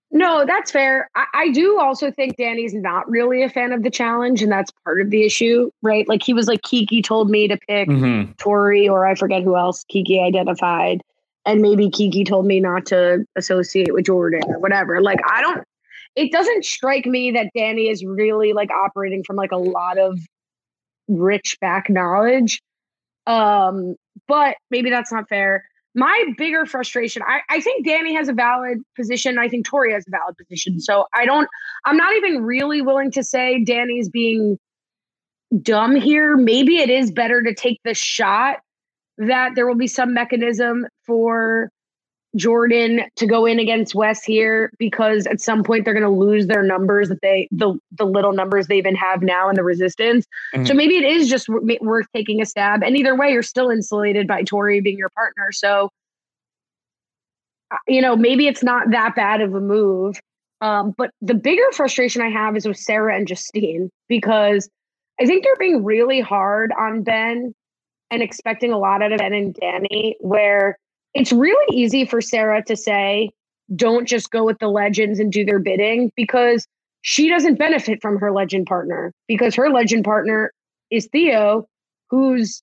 [0.09, 1.09] No, that's fair.
[1.15, 4.71] I, I, do also think Danny's not really a fan of the challenge, and that's
[4.85, 6.07] part of the issue, right?
[6.07, 8.31] Like he was like Kiki told me to pick mm-hmm.
[8.37, 11.01] Tori, or I forget who else Kiki identified,
[11.47, 15.01] and maybe Kiki told me not to associate with Jordan or whatever.
[15.01, 15.63] Like I don't.
[16.15, 20.19] It doesn't strike me that Danny is really like operating from like a lot of
[21.07, 22.61] rich back knowledge.
[23.25, 23.95] Um,
[24.27, 25.63] but maybe that's not fair
[25.97, 29.39] my bigger frustration, I, I think Danny has a valid position.
[29.39, 30.79] I think Tori has a valid position.
[30.79, 31.49] So I don't,
[31.85, 34.59] I'm not even really willing to say Danny's being
[35.59, 36.37] dumb here.
[36.37, 38.57] Maybe it is better to take the shot
[39.17, 41.69] that there will be some mechanism for
[42.35, 46.47] Jordan to go in against Wes here because at some point they're going to lose
[46.47, 50.25] their numbers that they the the little numbers they even have now in the resistance.
[50.53, 50.65] Mm-hmm.
[50.65, 52.83] So maybe it is just worth taking a stab.
[52.83, 55.51] And either way, you're still insulated by Tori being your partner.
[55.51, 55.89] So
[57.71, 60.19] uh, you know maybe it's not that bad of a move.
[60.59, 64.69] Um, but the bigger frustration I have is with Sarah and Justine because
[65.19, 67.53] I think they're being really hard on Ben
[68.11, 70.77] and expecting a lot out of Ben and Danny where
[71.13, 73.31] it's really easy for Sarah to say,
[73.75, 76.67] don't just go with the legends and do their bidding because
[77.01, 80.51] she doesn't benefit from her legend partner because her legend partner
[80.89, 81.67] is Theo,
[82.09, 82.61] whose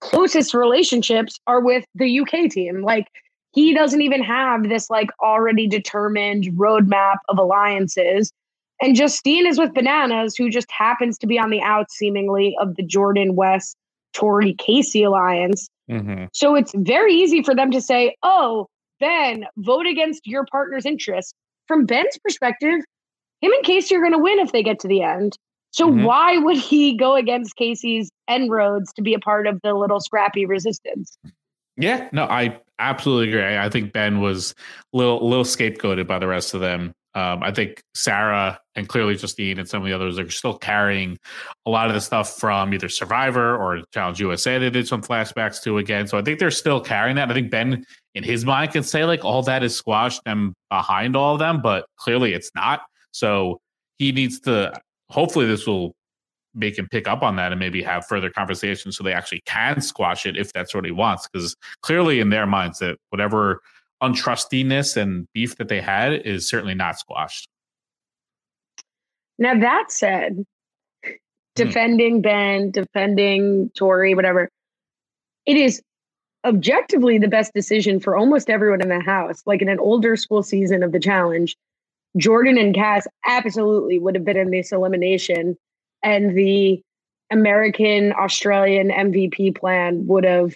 [0.00, 2.82] closest relationships are with the UK team.
[2.82, 3.06] Like
[3.52, 8.32] he doesn't even have this like already determined roadmap of alliances.
[8.82, 12.76] And Justine is with Bananas, who just happens to be on the out seemingly of
[12.76, 13.74] the Jordan Wes
[14.16, 15.68] Tori Kaycee alliance.
[15.90, 16.24] Mm-hmm.
[16.32, 18.66] So it's very easy for them to say, oh,
[18.98, 21.34] Ben, vote against your partner's interests.
[21.68, 22.80] From Ben's perspective,
[23.40, 25.36] him and Kaycee are going to win if they get to the end.
[25.72, 26.04] So mm-hmm.
[26.04, 30.00] why would he go against Kaycee's end roads to be a part of the little
[30.00, 31.18] scrappy resistance?
[31.76, 33.58] Yeah, no, I absolutely agree.
[33.58, 34.54] I think Ben was
[34.94, 36.94] a little, little scapegoated by the rest of them.
[37.16, 41.16] Um, I think Sarah and clearly Justine and some of the others are still carrying
[41.64, 44.58] a lot of the stuff from either Survivor or Challenge USA.
[44.58, 47.30] They did some flashbacks to again, so I think they're still carrying that.
[47.30, 51.16] I think Ben, in his mind, can say like all that is squashed and behind
[51.16, 52.82] all of them, but clearly it's not.
[53.12, 53.60] So
[53.96, 54.78] he needs to.
[55.08, 55.94] Hopefully, this will
[56.54, 59.80] make him pick up on that and maybe have further conversations so they actually can
[59.80, 61.26] squash it if that's what he wants.
[61.26, 63.62] Because clearly, in their minds, that whatever
[64.02, 67.48] untrustiness and beef that they had is certainly not squashed.
[69.38, 70.44] Now that said,
[71.04, 71.10] hmm.
[71.54, 74.48] defending Ben, defending Tori, whatever,
[75.46, 75.82] it is
[76.44, 79.42] objectively the best decision for almost everyone in the house.
[79.46, 81.56] Like in an older school season of the challenge,
[82.16, 85.56] Jordan and Kaz absolutely would have been in this elimination,
[86.02, 86.80] and the
[87.30, 90.54] American Australian MVP plan would have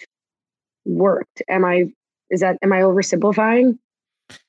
[0.85, 1.43] worked.
[1.49, 1.91] Am I
[2.31, 3.77] is that am I oversimplifying?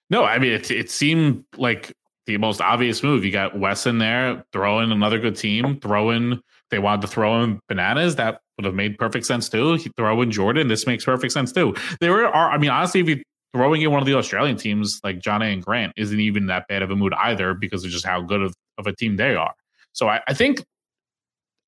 [0.09, 0.71] No, I mean it.
[0.71, 1.93] It seemed like
[2.27, 3.25] the most obvious move.
[3.25, 6.41] You got Wes in there, throw in another good team, throw in.
[6.71, 8.17] They wanted to throw in bananas.
[8.17, 9.79] That would have made perfect sense too.
[9.97, 10.69] throw in Jordan.
[10.69, 11.75] This makes perfect sense too.
[12.01, 12.51] There are.
[12.51, 15.63] I mean, honestly, if you throwing in one of the Australian teams like Jonna and
[15.63, 18.55] Grant isn't even that bad of a mood either because of just how good of,
[18.79, 19.53] of a team they are.
[19.93, 20.65] So I, I think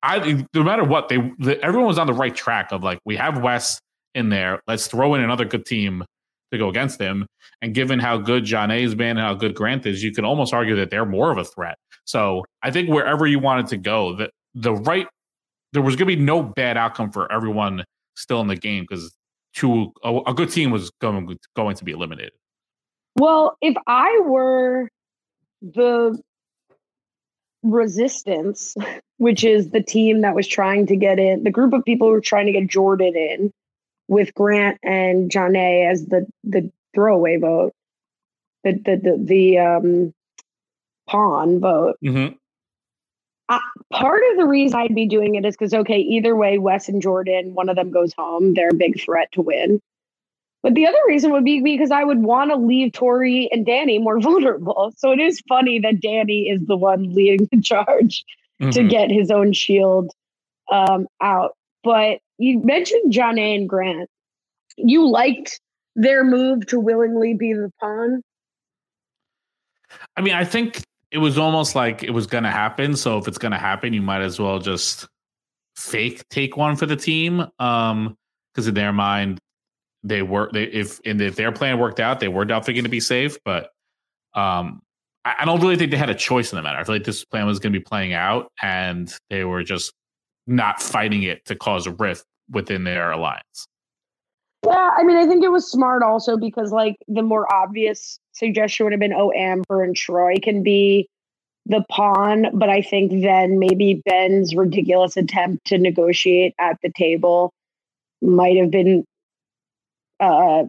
[0.01, 3.15] I no matter what they the, everyone was on the right track of like we
[3.15, 3.79] have Wes
[4.15, 4.61] in there.
[4.67, 6.03] Let's throw in another good team
[6.51, 7.27] to go against him.
[7.61, 10.75] And given how good Jonna's been and how good Grant is, you can almost argue
[10.77, 11.77] that they're more of a threat.
[12.05, 15.07] So I think wherever you wanted to go, the the right
[15.73, 17.83] there was going to be no bad outcome for everyone
[18.15, 19.13] still in the game because
[19.53, 22.33] two a, a good team was going going to be eliminated.
[23.15, 24.89] Well, if I were
[25.61, 26.19] the
[27.63, 28.75] resistance,
[29.17, 32.13] which is the team that was trying to get in, the group of people who
[32.13, 33.51] were trying to get Jordan in,
[34.07, 37.73] with Grant and Jonna as the the throwaway vote,
[38.63, 40.13] the the the, the um,
[41.07, 41.97] pawn vote.
[42.03, 42.35] Mm-hmm.
[43.47, 43.59] Uh,
[43.93, 47.01] part of the reason I'd be doing it is because okay, either way, Wes and
[47.01, 48.53] Jordan, one of them goes home.
[48.53, 49.81] They're a big threat to win.
[50.65, 53.99] But the other reason would be because I would want to leave Tori and Danny
[53.99, 54.91] more vulnerable.
[54.97, 58.25] So it is funny that Danny is the one leading the charge
[58.59, 58.71] mm-hmm.
[58.71, 60.09] to get his own shield
[60.71, 61.51] um, out.
[61.83, 64.09] But you mentioned Jonna and Grant.
[64.77, 65.59] You liked
[65.95, 68.21] their move to willingly be the pawn.
[70.17, 72.95] I mean, I think it was almost like it was going to happen.
[72.95, 75.07] So if it's going to happen, you might as well just
[75.75, 77.45] fake take one for the team.
[77.59, 78.17] Um,
[78.53, 79.39] because in their mind,
[80.03, 82.89] they were they if and if their plan worked out, they were definitely going to
[82.89, 83.37] be safe.
[83.43, 83.69] But
[84.33, 84.81] um,
[85.25, 86.79] I, I don't really think they had a choice in the matter.
[86.79, 89.93] I feel like this plan was going to be playing out, and they were just
[90.47, 93.67] not fighting it to cause a rift within their alliance.
[94.65, 98.85] Yeah, I mean, I think it was smart also because like the more obvious suggestion
[98.85, 101.07] would have been, oh, Amber and Troy can be
[101.67, 107.53] the pawn, but I think then maybe Ben's ridiculous attempt to negotiate at the table
[108.21, 109.03] might have been
[110.19, 110.63] uh,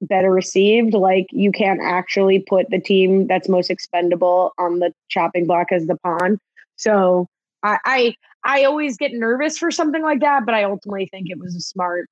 [0.00, 0.94] better received.
[0.94, 5.86] Like you can't actually put the team that's most expendable on the chopping block as
[5.86, 6.38] the pawn.
[6.76, 7.26] So
[7.62, 11.38] I, I I always get nervous for something like that, but I ultimately think it
[11.38, 12.08] was a smart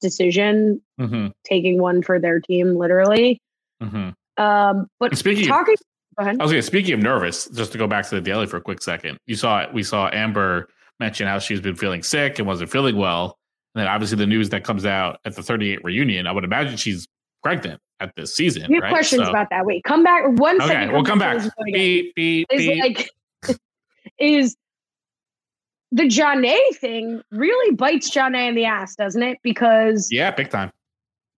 [0.00, 1.28] decision mm-hmm.
[1.44, 3.40] taking one for their team, literally.
[3.82, 4.10] Mm-hmm.
[4.42, 5.76] Um, but speaking talking,
[6.18, 8.56] of, I was going speaking of nervous, just to go back to the daily for
[8.56, 9.18] a quick second.
[9.26, 13.38] You saw we saw Amber mention how she's been feeling sick and wasn't feeling well,
[13.74, 16.26] and then obviously the news that comes out at the 38 reunion.
[16.26, 17.06] I would imagine she's
[17.42, 18.66] pregnant at this season.
[18.68, 18.92] We have right?
[18.92, 19.64] questions so, about that.
[19.64, 20.92] Wait, come back one okay, second.
[20.92, 21.42] We'll come back.
[21.66, 22.80] Beep, beep, beep.
[22.80, 23.10] like
[24.18, 24.56] is
[25.92, 29.38] the Jonna thing really bites Jonna in the ass, doesn't it?
[29.42, 30.70] Because yeah, big time.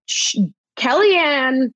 [0.06, 1.70] She, Kellyanne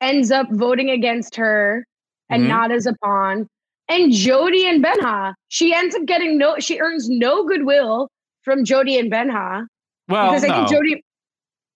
[0.00, 1.86] ends up voting against her
[2.30, 2.50] and mm-hmm.
[2.50, 3.48] not as a pawn.
[3.88, 6.58] And Jody and Benha, she ends up getting no.
[6.58, 8.08] She earns no goodwill
[8.42, 9.66] from Jody and Benha.
[10.08, 10.54] Well, because I no.
[10.54, 11.04] think Jody.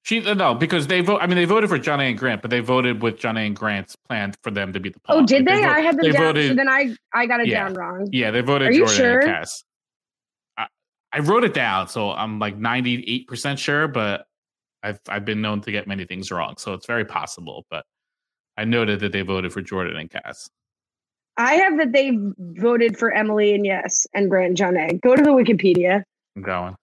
[0.05, 1.19] She no, because they vote.
[1.21, 3.95] I mean, they voted for Jonna and Grant, but they voted with Jonna and Grant's
[4.09, 5.19] plan for them to be the pawn.
[5.19, 5.61] Oh, did like they?
[5.61, 6.23] they I had them down.
[6.23, 8.09] Voted, so then I I got it yeah, down wrong.
[8.11, 9.45] Yeah, they voted Are Jordan sure?
[11.13, 14.27] I wrote it down, so I'm like 98% sure, but
[14.83, 17.67] I've I've been known to get many things wrong, so it's very possible.
[17.71, 17.85] But
[18.57, 20.49] I noted that they voted for Jordan and Kaz.
[21.37, 25.01] I have that they voted for Emily and yes, and Grant and Jonna.
[25.01, 26.03] Go to the Wikipedia.
[26.37, 26.77] I'm going.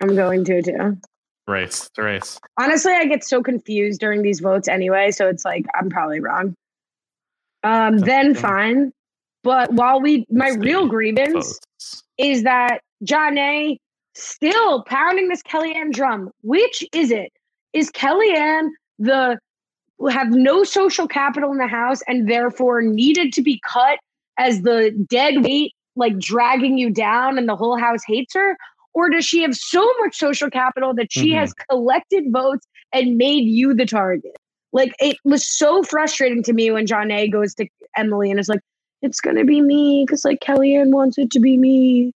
[0.00, 0.98] I'm going to too.
[1.46, 2.40] Race, it's race.
[2.58, 6.54] Honestly, I get so confused during these votes anyway, so it's like I'm probably wrong.
[7.62, 8.92] Um, then fine.
[9.42, 12.04] But while we, my real grievance votes.
[12.18, 13.76] is that Jonna
[14.14, 16.30] still pounding this Kellyanne drum.
[16.42, 17.32] Which is it?
[17.72, 19.38] is Kellyanne the
[20.10, 23.98] have no social capital in the house and therefore needed to be cut
[24.38, 28.56] as the dead weight, like dragging you down, and the whole house hates her?
[28.94, 31.40] Or does she have so much social capital that she mm-hmm.
[31.40, 34.36] has collected votes and made you the target?
[34.72, 38.60] Like it was so frustrating to me when Jonna goes to Emily and is like,
[39.02, 42.12] it's gonna be me because like Kellyanne wants it to be me.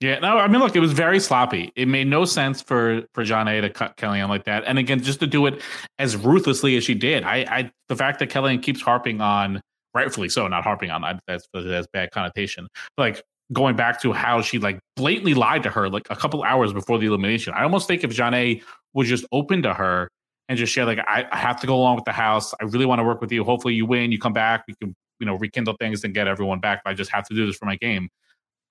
[0.00, 1.72] Yeah, no, I mean, look, it was very sloppy.
[1.74, 5.18] It made no sense for for Jonna to cut Kellyanne like that, and again, just
[5.20, 5.60] to do it
[5.98, 7.24] as ruthlessly as she did.
[7.24, 9.60] I, I the fact that Kellyanne keeps harping on,
[9.94, 12.68] rightfully so, not harping on that's that's bad connotation.
[12.96, 16.72] Like going back to how she like blatantly lied to her like a couple hours
[16.72, 17.52] before the elimination.
[17.56, 18.62] I almost think if Jonna
[18.94, 20.08] was just open to her
[20.48, 22.54] and just share like I, I have to go along with the house.
[22.60, 23.42] I really want to work with you.
[23.42, 24.12] Hopefully you win.
[24.12, 24.62] You come back.
[24.68, 26.82] We can you know rekindle things and get everyone back.
[26.84, 28.08] But I just have to do this for my game.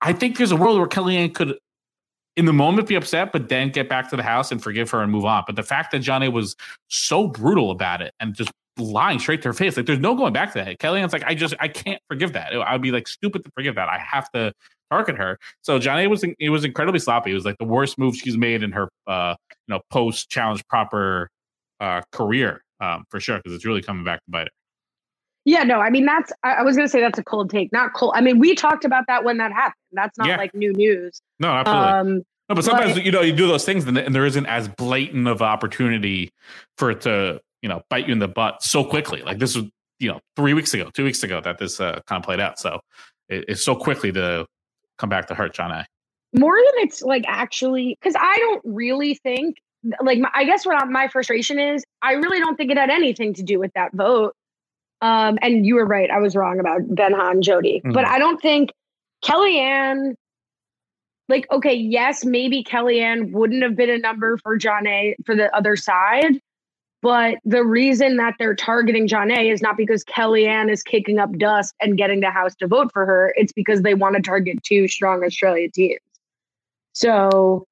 [0.00, 1.58] I think there's a world where Kellyanne could,
[2.36, 5.02] in the moment, be upset, but then get back to the house and forgive her
[5.02, 5.44] and move on.
[5.46, 6.54] But the fact that Jonna was
[6.88, 10.32] so brutal about it and just lying straight to her face, like there's no going
[10.32, 10.78] back to that.
[10.78, 12.54] Kellyanne's like, I just I can't forgive that.
[12.54, 13.88] I'd be like stupid to forgive that.
[13.88, 14.52] I have to
[14.90, 15.38] target her.
[15.62, 17.32] So Jonna was it was incredibly sloppy.
[17.32, 20.66] It was like the worst move she's made in her uh you know post challenge
[20.68, 21.28] proper
[21.80, 24.57] uh career um for sure because it's really coming back to bite her.
[25.48, 28.12] Yeah, no, I mean that's I, was gonna say that's a cold take, not cold.
[28.14, 29.80] I mean, we talked about that when that happened.
[29.92, 30.36] That's not yeah.
[30.36, 31.22] like new news.
[31.40, 31.88] No, absolutely.
[31.88, 32.14] Um,
[32.50, 34.68] no, but sometimes but, you know you do those things and, and there isn't as
[34.68, 36.28] blatant of opportunity
[36.76, 39.22] for it to you know bite you in the butt so quickly.
[39.22, 39.64] Like this was
[39.98, 42.58] you know three weeks ago, two weeks ago that this uh, kind of played out.
[42.58, 42.80] So
[43.30, 44.44] it, it's so quickly to
[44.98, 45.86] come back to hurt Jonna.
[46.38, 49.56] More than it's like actually because I don't really think
[50.02, 53.32] like my, I guess what my frustration is I really don't think it had anything
[53.32, 54.34] to do with that vote.
[55.00, 56.10] Um, and you were right.
[56.10, 57.80] I was wrong about Benha and Jody.
[57.80, 57.92] Mm-hmm.
[57.92, 58.70] But I don't think
[59.24, 60.14] Kellyanne,
[61.28, 65.76] like, okay, yes, maybe Kellyanne wouldn't have been a number for Jonna for the other
[65.76, 66.40] side.
[67.00, 71.74] But the reason that they're targeting Jonna is not because Kellyanne is kicking up dust
[71.80, 73.32] and getting the House to vote for her.
[73.36, 76.00] It's because they want to target two strong Australia teams.
[76.94, 77.66] So,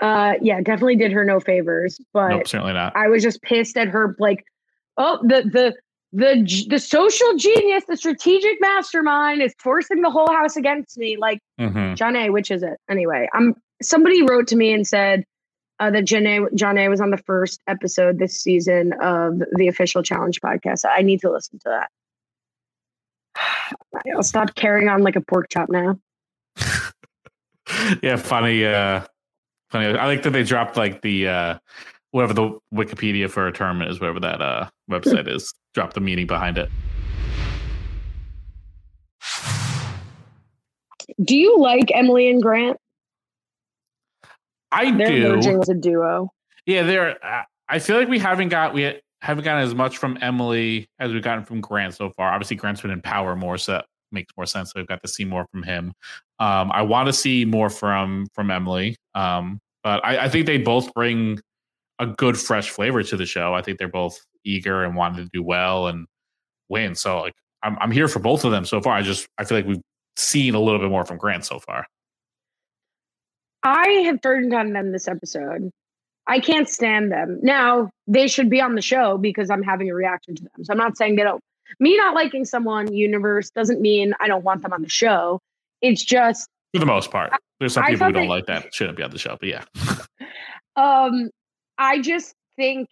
[0.00, 1.98] uh, yeah, definitely did her no favors.
[2.12, 2.94] But nope, certainly not.
[2.94, 4.44] I was just pissed at her, like,
[4.98, 5.74] oh, the the
[6.12, 11.16] the the social genius, the strategic mastermind is forcing the whole house against me.
[11.18, 11.94] Like mm-hmm.
[11.94, 12.78] Jonna, which is it?
[12.88, 15.24] Anyway, I'm somebody wrote to me and said
[15.80, 20.40] uh, that Jonna Jonna was on the first episode this season of the official challenge
[20.40, 20.84] podcast.
[20.88, 21.90] I need to listen to that.
[24.14, 25.98] I'll stop carrying on like a pork chop now.
[28.02, 28.64] yeah, funny.
[28.64, 29.02] Uh,
[29.70, 29.98] funny.
[29.98, 31.58] I like that they dropped like the uh,
[32.10, 36.26] whatever the Wikipedia for a term is, whatever that uh, website is, drop the meaning
[36.26, 36.70] behind it.
[41.24, 42.76] Do you like Emily and Grant?
[44.70, 45.28] I they're do.
[45.36, 46.30] Merging as a duo.
[46.66, 47.24] Yeah, they're.
[47.24, 51.12] Uh, I feel like we haven't got we haven't gotten as much from Emily as
[51.12, 52.32] we've gotten from Grant so far.
[52.32, 54.70] Obviously, Grant's been in Power more, so that makes more sense.
[54.72, 55.92] So we've got to see more from him.
[56.38, 60.58] Um, I want to see more from from Emily, um, but I, I think they
[60.58, 61.40] both bring
[61.98, 63.54] a good fresh flavor to the show.
[63.54, 66.06] I think they're both eager and wanted to do well and
[66.68, 66.94] win.
[66.94, 68.94] So like I'm I'm here for both of them so far.
[68.94, 69.82] I just I feel like we've
[70.16, 71.86] seen a little bit more from Grant so far.
[73.62, 75.70] I have turned on them this episode.
[76.26, 77.38] I can't stand them.
[77.42, 80.64] Now, they should be on the show because I'm having a reaction to them.
[80.64, 81.42] So I'm not saying they don't
[81.80, 85.40] me not liking someone universe doesn't mean I don't want them on the show.
[85.80, 87.32] It's just for the most part.
[87.60, 89.48] There's some I people who don't they, like that shouldn't be on the show, but
[89.48, 89.64] yeah.
[90.76, 91.30] um
[91.78, 92.88] I just think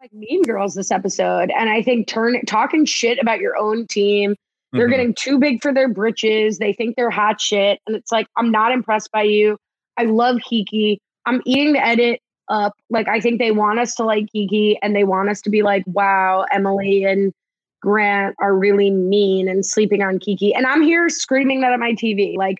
[0.00, 4.36] like Mean Girls this episode, and I think turn talking shit about your own team.
[4.72, 4.90] They're mm-hmm.
[4.90, 6.58] getting too big for their britches.
[6.58, 9.58] They think they're hot shit, and it's like I'm not impressed by you.
[9.96, 11.00] I love Kiki.
[11.26, 12.74] I'm eating the edit up.
[12.90, 15.62] Like I think they want us to like Kiki, and they want us to be
[15.62, 17.32] like, wow, Emily and
[17.80, 20.54] Grant are really mean and sleeping on Kiki.
[20.54, 22.36] And I'm here screaming that at my TV.
[22.36, 22.58] Like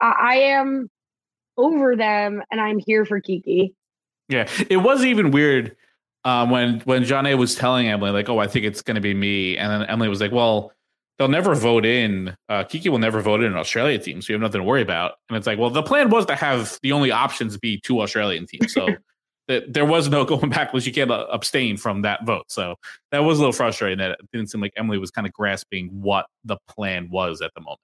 [0.00, 0.88] I, I am
[1.56, 3.74] over them, and I'm here for Kiki.
[4.28, 5.76] Yeah, it was even weird
[6.24, 9.14] um, when when Jonna was telling Emily like, "Oh, I think it's going to be
[9.14, 10.72] me," and then Emily was like, "Well,
[11.18, 12.36] they'll never vote in.
[12.48, 14.82] Uh, Kiki will never vote in an Australia team, so you have nothing to worry
[14.82, 18.00] about." And it's like, well, the plan was to have the only options be two
[18.00, 18.88] Australian teams, so
[19.48, 22.44] that there was no going back unless you can't uh, abstain from that vote.
[22.48, 22.74] So
[23.10, 23.98] that was a little frustrating.
[23.98, 27.52] That it didn't seem like Emily was kind of grasping what the plan was at
[27.54, 27.80] the moment.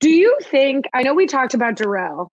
[0.00, 0.86] Do you think?
[0.92, 2.32] I know we talked about Darrell,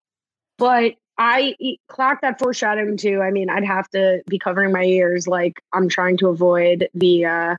[0.58, 1.54] but I
[1.88, 3.20] clock that foreshadowing too.
[3.22, 7.24] I mean, I'd have to be covering my ears like I'm trying to avoid the
[7.26, 7.56] uh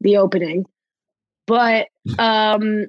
[0.00, 0.66] the opening.
[1.46, 1.88] But
[2.18, 2.86] um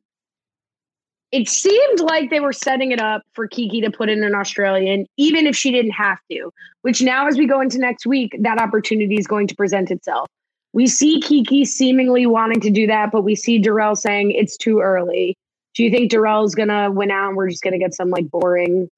[1.32, 5.06] it seemed like they were setting it up for Kiki to put in an Australian,
[5.18, 6.52] even if she didn't have to.
[6.84, 10.30] Which now, as we go into next week, that opportunity is going to present itself.
[10.74, 14.80] We see Kiki seemingly wanting to do that, but we see Darrell saying it's too
[14.80, 15.36] early.
[15.76, 18.90] Do you think Darrell's gonna win out and we're just gonna get some like boring,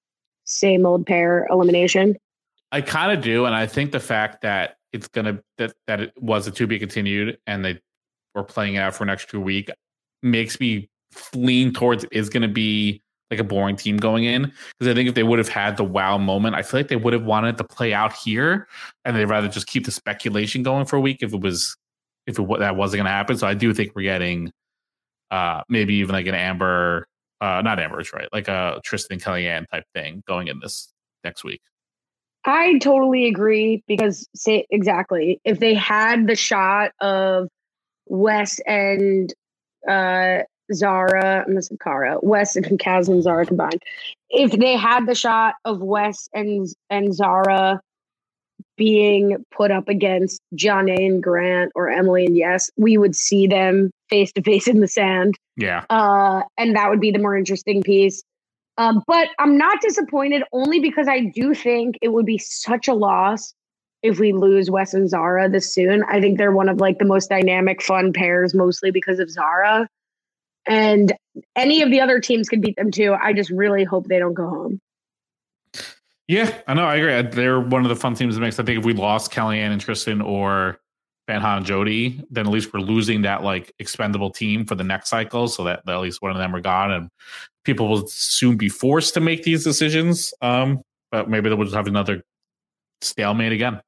[0.47, 2.17] same old pair elimination?
[2.71, 6.13] I kind of do, and I think the fact that it's gonna that that it
[6.19, 7.79] was a to be continued and they
[8.33, 9.69] were playing it out for an extra week
[10.23, 10.89] makes me
[11.33, 15.15] lean towards is to be like a boring team going in because I think if
[15.15, 17.63] they would have had the wow moment, I feel like they would have wanted to
[17.63, 18.67] play out here,
[19.05, 21.75] and they'd rather just keep the speculation going for a week if it was
[22.25, 23.37] if it that wasn't going to happen.
[23.37, 24.51] So I do think we're getting
[25.31, 27.05] uh maybe even like an Amber,
[27.41, 30.91] uh not Amber's right, like a Tristan Kellyanne type thing going in this
[31.23, 31.61] next week.
[32.45, 37.47] I totally agree because say exactly if they had the shot of
[38.07, 39.33] Wes and
[39.88, 40.39] uh
[40.73, 43.81] Zara, I'm missing Cara, Wes and Kaz and Zara combined.
[44.29, 47.81] If they had the shot of Wes and and Zara
[48.78, 53.91] being put up against Jonna and Grant or Emily and Yes, we would see them
[54.09, 55.36] face to face in the sand.
[55.55, 55.84] Yeah.
[55.89, 58.21] Uh, and that would be the more interesting piece.
[58.78, 62.93] Um, but I'm not disappointed only because I do think it would be such a
[62.93, 63.53] loss
[64.03, 66.03] if we lose Wes and Zara this soon.
[66.03, 69.89] I think they're one of like the most dynamic, fun pairs, mostly because of Zara.
[70.67, 71.13] And
[71.55, 73.15] any of the other teams could beat them too.
[73.19, 74.80] I just really hope they don't go home.
[76.28, 76.86] Yeah, I know.
[76.86, 77.32] I agree.
[77.32, 78.59] They're one of the fun teams that makes.
[78.59, 80.78] I think if we lost Kellyanne and Tristan or
[81.28, 84.84] Van Han and Jody, then at least we're losing that like expendable team for the
[84.84, 87.09] next cycle, so that, that at least one of them are gone, and
[87.63, 90.34] people will soon be forced to make these decisions.
[90.41, 92.23] Um, but maybe they'll just have another
[93.01, 93.80] stalemate again.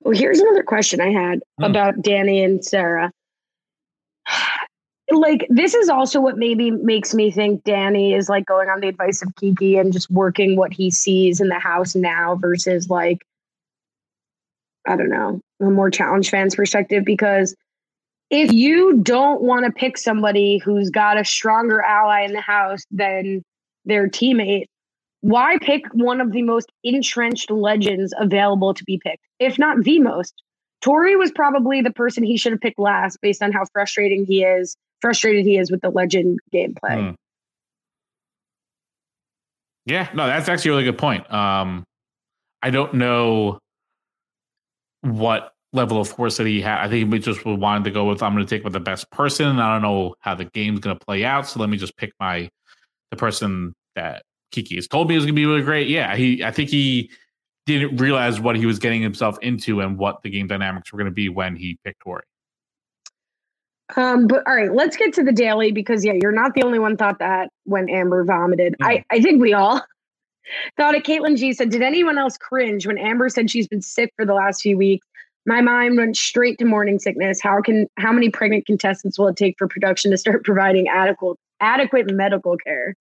[0.00, 1.64] Well, here's another question I had hmm.
[1.64, 3.10] about Danny and Sarah
[5.10, 8.88] like this is also what maybe makes me think Danny is like going on the
[8.88, 13.24] advice of Kiki and just working what he sees in the house now versus like
[14.86, 17.54] I don't know, a more challenge fans perspective because
[18.30, 22.84] if you don't want to pick somebody who's got a stronger ally in the house
[22.90, 23.42] than
[23.84, 24.66] their teammate,
[25.20, 30.00] why pick one of the most entrenched legends available to be picked, if not the
[30.00, 30.34] most?
[30.82, 34.44] Tori was probably the person he should have picked last based on how frustrating he
[34.44, 34.76] is
[35.06, 37.10] frustrated he is with the legend gameplay.
[37.10, 37.14] Hmm.
[39.84, 41.32] Yeah, no, that's actually a really good point.
[41.32, 41.84] Um,
[42.60, 43.60] I don't know
[45.02, 46.80] what level of force that he had.
[46.80, 49.08] I think we just wanted to go with I'm going to take with the best
[49.12, 49.60] person.
[49.60, 52.10] I don't know how the game's going to play out, so let me just pick
[52.18, 52.50] my
[53.12, 55.86] the person that Kiki has told me is going to be really great.
[55.86, 56.42] Yeah, he.
[56.42, 57.12] I think he
[57.66, 61.10] didn't realize what he was getting himself into and what the game dynamics were going
[61.10, 62.24] to be when he picked Tori.
[63.94, 66.78] Um, but all right, let's get to the daily because yeah, you're not the only
[66.78, 68.74] one thought that when Amber vomited.
[68.80, 68.86] Mm.
[68.86, 69.80] I, I think we all
[70.76, 71.04] thought it.
[71.04, 74.34] Caitlin G said, Did anyone else cringe when Amber said she's been sick for the
[74.34, 75.06] last few weeks?
[75.48, 77.40] My mind went straight to morning sickness.
[77.40, 81.38] How can how many pregnant contestants will it take for production to start providing adequate
[81.60, 82.94] adequate medical care?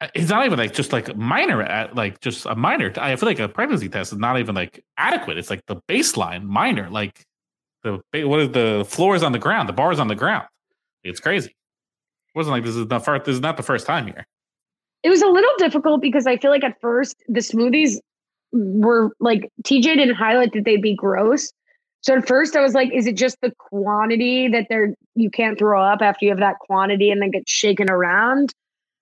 [0.00, 2.90] Uh, it's not even like just like minor, uh, like just a minor.
[2.96, 5.36] I feel like a pregnancy test is not even like adequate.
[5.36, 6.88] It's like the baseline minor.
[6.88, 7.26] Like
[7.82, 10.46] the what is the floor is on the ground, the bar is on the ground.
[11.02, 11.50] It's crazy.
[11.50, 13.24] It wasn't like this is the first.
[13.24, 14.26] This is not the first time here.
[15.02, 17.98] It was a little difficult because I feel like at first the smoothies
[18.52, 21.52] were like TJ didn't highlight that they'd be gross.
[22.02, 25.58] So at first I was like, is it just the quantity that they're you can't
[25.58, 28.52] throw up after you have that quantity and then get shaken around?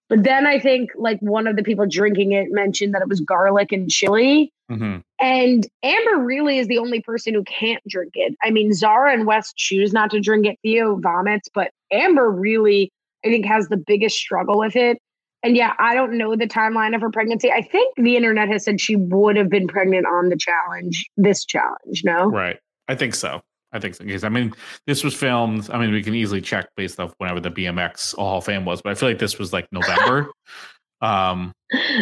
[0.08, 3.20] But then I think like one of the people drinking it mentioned that it was
[3.20, 4.52] garlic and chili.
[4.70, 4.98] Mm-hmm.
[5.20, 8.34] And Amber really is the only person who can't drink it.
[8.42, 10.58] I mean, Zara and Wes choose not to drink it.
[10.62, 12.90] Theo vomits, but Amber really,
[13.24, 14.98] I think, has the biggest struggle with it.
[15.42, 17.52] And yeah, I don't know the timeline of her pregnancy.
[17.52, 21.44] I think the internet has said she would have been pregnant on the challenge, this
[21.44, 22.26] challenge, no?
[22.26, 22.58] Right.
[22.88, 23.42] I think so.
[23.72, 24.04] I think so.
[24.04, 24.52] Because I mean,
[24.86, 25.68] this was filmed.
[25.70, 28.82] I mean, we can easily check based off whenever the BMX Hall of Fame was,
[28.82, 30.30] but I feel like this was like November.
[31.00, 31.52] um,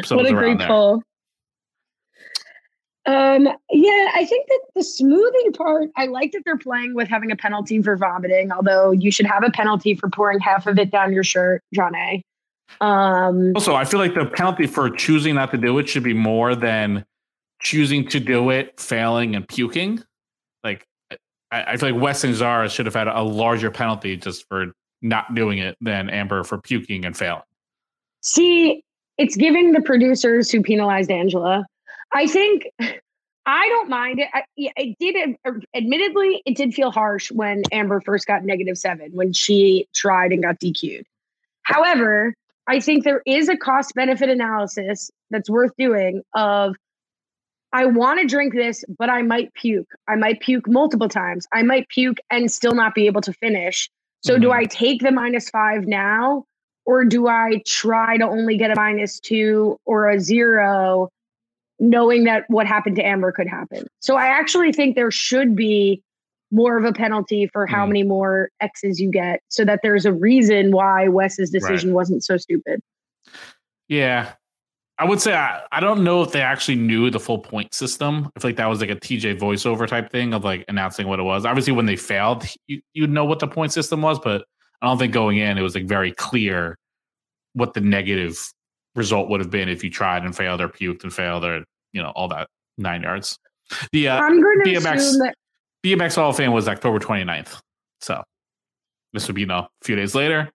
[0.05, 1.03] so what a great poll.
[3.07, 7.31] Um, yeah, I think that the smoothing part, I like that they're playing with having
[7.31, 10.91] a penalty for vomiting, although you should have a penalty for pouring half of it
[10.91, 12.21] down your shirt, Jonna.
[12.81, 16.15] Um, also, I feel like the penalty for choosing not to do it should be
[16.15, 17.05] more than
[17.61, 20.03] choosing to do it, failing, and puking.
[20.65, 20.85] Like,
[21.51, 24.73] I, I feel like Wes and Zara should have had a larger penalty just for
[25.03, 27.43] not doing it than Amber for puking and failing.
[28.23, 28.83] See,
[29.19, 31.65] it's giving the producers who penalized Angela
[32.15, 32.67] I think
[33.47, 34.29] I don't mind it.
[34.33, 35.37] I, it did,
[35.75, 40.43] admittedly, it did feel harsh when Amber first got negative seven when she tried and
[40.43, 41.07] got DQ'd.
[41.63, 42.35] However,
[42.67, 46.75] I think there is a cost benefit analysis that's worth doing of
[47.77, 49.91] I want to drink this, but I might puke.
[50.09, 51.47] I might puke multiple times.
[51.53, 53.91] I might puke and still not be able to finish.
[54.25, 54.43] So mm-hmm.
[54.45, 56.47] do I take the minus five now?
[56.87, 61.11] Or do I try to only get a minus two or a zero,
[61.79, 63.87] knowing that what happened to Amber could happen?
[64.01, 66.03] So I actually think there should be
[66.51, 67.89] more of a penalty for how mm.
[67.89, 71.97] many more X's you get so that there's a reason why Wes's decision right.
[71.97, 72.81] wasn't so stupid.
[73.87, 74.33] Yeah.
[74.99, 78.31] I would say I, I don't know if they actually knew the full point system.
[78.35, 81.21] I feel like that was like a TJ voiceover type thing of like announcing what
[81.21, 81.45] it was.
[81.45, 84.47] Obviously, when they failed, you, you'd know what the point system was, but
[84.81, 86.79] I don't think going in it was like very clear
[87.53, 88.39] what the negative
[88.95, 92.03] result would have been if you tried and failed or puked and failed or you
[92.03, 93.39] know all that nine yards.
[93.93, 95.35] The uh, I'm going to BMX, that
[95.85, 97.61] BMX Hall of Fame was October 29th.
[98.01, 98.23] So
[99.13, 100.51] this would be you know, a few days later,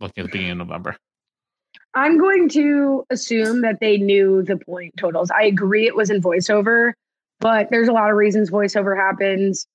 [0.00, 0.96] looking at the beginning of November.
[1.94, 5.30] I'm going to assume that they knew the point totals.
[5.30, 6.92] I agree it was in voiceover,
[7.40, 9.66] but there's a lot of reasons voiceover happens.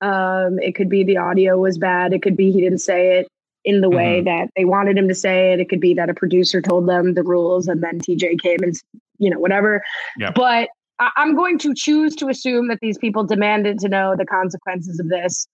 [0.00, 2.12] Um, it could be the audio was bad.
[2.12, 3.28] It could be he didn't say it
[3.64, 3.96] in the mm-hmm.
[3.96, 5.60] way that they wanted him to say it.
[5.60, 8.74] It could be that a producer told them the rules and then TJ came and,
[9.18, 9.82] you know, whatever.
[10.18, 10.34] Yep.
[10.34, 14.26] But I- I'm going to choose to assume that these people demanded to know the
[14.26, 15.46] consequences of this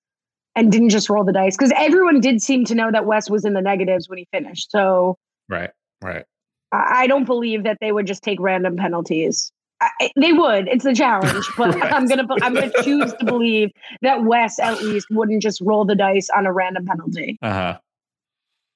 [0.56, 3.44] and didn't just roll the dice because everyone did seem to know that Wes was
[3.44, 4.70] in the negatives when he finished.
[4.70, 5.16] So,
[5.48, 5.70] right,
[6.02, 6.24] right.
[6.72, 9.52] I, don't believe that they would just take random penalties.
[9.80, 10.68] I, they would.
[10.68, 11.92] It's a challenge, but right.
[11.92, 13.70] I'm gonna I'm gonna choose to believe
[14.02, 17.38] that Wes at least wouldn't just roll the dice on a random penalty.
[17.42, 17.78] Uh huh.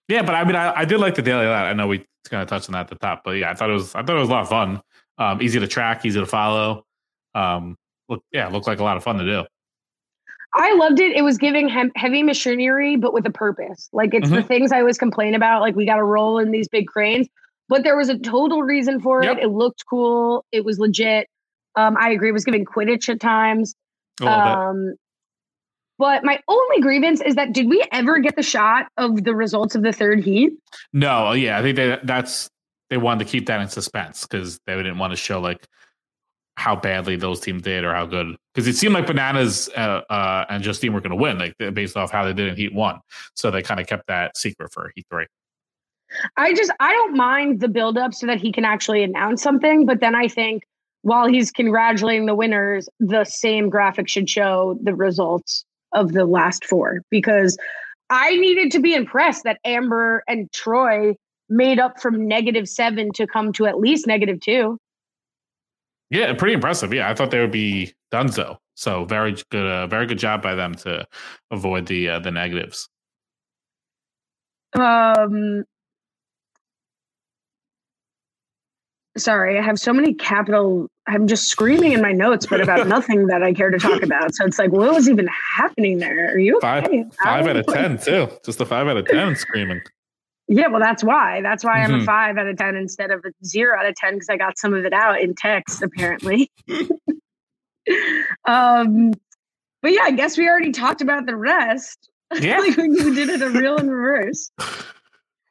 [0.08, 1.66] Yeah, but I mean, I, I did like the daily lot.
[1.66, 3.70] I know we kind of touched on that at the top, but yeah, I thought
[3.70, 4.80] it was I thought it was a lot of fun.
[5.18, 6.84] Um, easy to track, easy to follow.
[7.34, 7.76] Um,
[8.08, 9.44] look, yeah, looked like a lot of fun to do.
[10.54, 11.16] I loved it.
[11.16, 13.88] It was giving hem- heavy machinery, but with a purpose.
[13.92, 14.36] Like it's mm-hmm.
[14.36, 15.60] the things I always complain about.
[15.60, 17.26] Like we got to roll in these big cranes,
[17.68, 19.38] but there was a total reason for it.
[19.38, 20.44] It looked cool.
[20.52, 21.28] It was legit.
[21.76, 22.28] Um, I agree.
[22.28, 23.74] It was giving Quidditch at times.
[24.22, 24.94] Um,
[25.98, 29.74] but my only grievance is that did we ever get the shot of the results
[29.74, 30.52] of the third heat?
[30.92, 31.32] No.
[31.32, 32.48] Yeah, I think they, that's
[32.90, 35.66] they wanted to keep that in suspense because they didn't want to show like
[36.56, 40.44] how badly those teams did or how good because it seemed like bananas uh, uh,
[40.48, 43.00] and Justine were going to win like based off how they did in heat one
[43.34, 45.26] so they kind of kept that secret for heat three
[46.36, 49.84] i just i don't mind the build up so that he can actually announce something
[49.84, 50.62] but then i think
[51.02, 56.64] while he's congratulating the winners the same graphic should show the results of the last
[56.64, 57.58] four because
[58.10, 61.14] i needed to be impressed that amber and troy
[61.48, 64.78] made up from negative seven to come to at least negative two.
[66.14, 66.94] Yeah, pretty impressive.
[66.94, 68.58] Yeah, I thought they would be done so.
[68.76, 71.04] So very good, uh, very good job by them to
[71.50, 72.88] avoid the uh, the negatives.
[74.74, 75.64] Um,
[79.16, 80.86] sorry, I have so many capital.
[81.08, 84.36] I'm just screaming in my notes, but about nothing that I care to talk about.
[84.36, 86.32] So it's like, what was even happening there?
[86.32, 87.02] Are you okay?
[87.02, 88.28] Five, five out of ten too.
[88.44, 89.80] Just a five out of ten screaming.
[90.48, 91.40] Yeah, well, that's why.
[91.42, 91.94] That's why mm-hmm.
[91.94, 94.36] I'm a five out of 10 instead of a zero out of 10 because I
[94.36, 96.50] got some of it out in text, apparently.
[98.46, 99.12] um,
[99.80, 102.08] but yeah, I guess we already talked about the rest.
[102.40, 102.58] Yeah.
[102.58, 104.50] like we did it a real in reverse.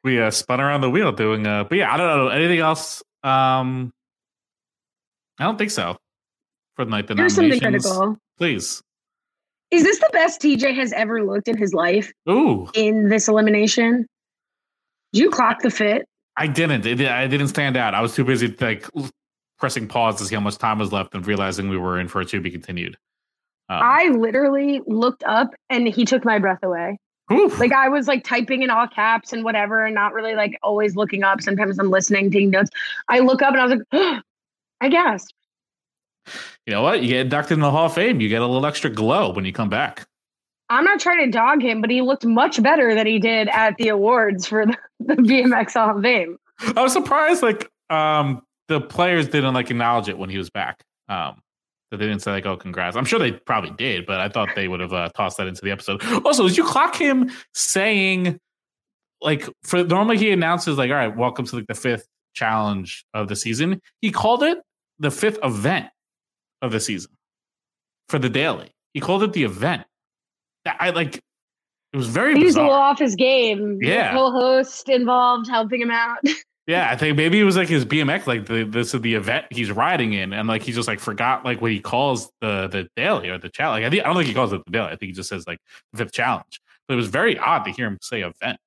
[0.02, 2.28] We uh, spun around the wheel doing, uh, but yeah, I don't know.
[2.28, 3.02] Anything else?
[3.22, 3.90] Um,
[5.38, 5.96] I don't think so.
[6.76, 8.18] For like the Here's something critical.
[8.36, 8.82] Please.
[9.70, 12.12] Is this the best TJ has ever looked in his life?
[12.28, 12.68] Ooh.
[12.74, 14.06] In this elimination?
[15.14, 16.08] Did you clock the fit?
[16.36, 16.84] I didn't.
[16.84, 17.94] It, I didn't stand out.
[17.94, 18.90] I was too busy like
[19.60, 22.20] pressing pause to see how much time was left and realizing we were in for
[22.20, 22.96] a to be continued.
[23.68, 26.98] Um, I literally looked up and he took my breath away.
[27.32, 27.60] Oof.
[27.60, 30.96] Like I was like typing in all caps and whatever, and not really like always
[30.96, 31.40] looking up.
[31.40, 32.70] Sometimes I'm listening, taking notes.
[33.08, 34.20] I look up and I was like, oh,
[34.80, 35.28] I guess.
[36.66, 37.02] You know what?
[37.02, 38.20] You get inducted in the Hall of Fame.
[38.20, 40.08] You get a little extra glow when you come back.
[40.74, 43.76] I'm not trying to dog him, but he looked much better than he did at
[43.76, 46.36] the awards for the, the BMX Hall of Fame.
[46.76, 50.82] I was surprised, like um, the players didn't like acknowledge it when he was back.
[51.08, 51.40] Um,
[51.90, 54.48] that they didn't say like, "Oh, congrats." I'm sure they probably did, but I thought
[54.56, 56.02] they would have uh, tossed that into the episode.
[56.24, 58.40] Also, did you clock him saying
[59.20, 63.28] like for normally he announces like, "All right, welcome to like the fifth challenge of
[63.28, 64.58] the season." He called it
[64.98, 65.88] the fifth event
[66.62, 67.12] of the season
[68.08, 68.72] for the daily.
[68.92, 69.84] He called it the event.
[70.66, 72.64] I like it was very He's bizarre.
[72.64, 73.78] a little off his game.
[73.80, 74.12] Yeah.
[74.12, 76.18] Co-host involved helping him out.
[76.66, 79.46] yeah, I think maybe it was like his BMX, like the, this is the event
[79.50, 82.88] he's riding in, and like he just like forgot like what he calls the the
[82.96, 83.82] daily or the challenge.
[83.82, 84.86] Like, I, think, I don't think he calls it the daily.
[84.86, 85.60] I think he just says like
[85.92, 86.60] the fifth challenge.
[86.88, 88.58] But it was very odd to hear him say event.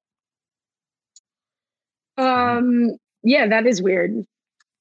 [2.17, 4.25] Um, yeah, that is weird.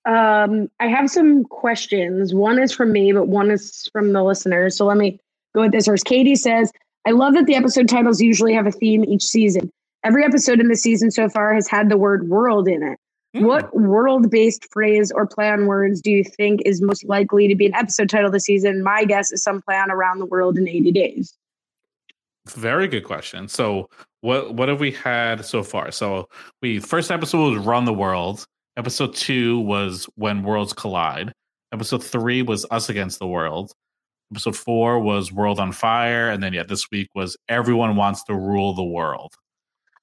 [0.06, 2.32] Um, I have some questions.
[2.32, 4.76] One is from me, but one is from the listeners.
[4.76, 5.18] So let me
[5.54, 6.04] go with this first.
[6.04, 6.72] Katie says,
[7.06, 9.70] I love that the episode titles usually have a theme each season.
[10.02, 12.98] Every episode in the season so far has had the word world in it.
[13.36, 13.46] Mm.
[13.46, 17.54] What world based phrase or play on words do you think is most likely to
[17.54, 18.82] be an episode title this season?
[18.82, 21.34] My guess is some play on around the world in 80 days.
[22.48, 23.48] Very good question.
[23.48, 23.88] So
[24.20, 25.92] what what have we had so far?
[25.92, 26.28] So
[26.60, 28.44] we first episode was Run the World.
[28.76, 31.32] Episode two was When Worlds Collide.
[31.72, 33.72] Episode three was Us Against the World.
[34.32, 38.34] Episode four was World on Fire, and then yeah, this week was Everyone Wants to
[38.34, 39.32] Rule the World.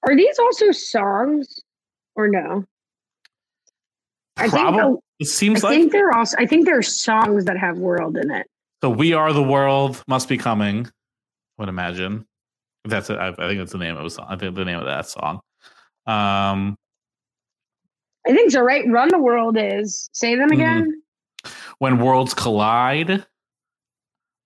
[0.07, 1.59] Are these also songs
[2.15, 2.63] or no?
[4.37, 6.81] I think the- It seems I like think there are also I think there are
[6.83, 8.47] songs that have world in it.
[8.81, 8.89] so.
[8.89, 10.85] We are the world must be coming.
[10.87, 10.91] I
[11.59, 12.25] would imagine
[12.85, 13.17] that's it.
[13.17, 14.25] I, I think that's the name of the song.
[14.29, 15.35] I think the name of that song.
[16.05, 16.75] Um,
[18.27, 18.83] I think so, right?
[18.87, 20.53] Run the world is say them Mhm.
[20.53, 21.01] again.
[21.79, 23.25] when worlds collide,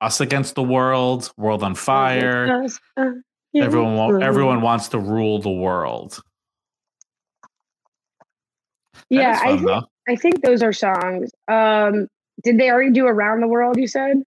[0.01, 2.65] us against the world, world on fire.
[3.55, 6.21] Everyone, everyone wants to rule the world.
[9.09, 9.83] Yeah, is I think though.
[10.09, 11.31] I think those are songs.
[11.47, 12.07] Um,
[12.43, 13.77] did they already do around the world?
[13.77, 14.23] You said.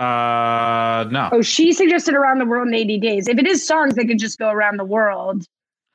[0.00, 1.28] Uh, no.
[1.32, 3.28] Oh, she suggested around the world in 80 days.
[3.28, 5.44] If it is songs, they could just go around the world.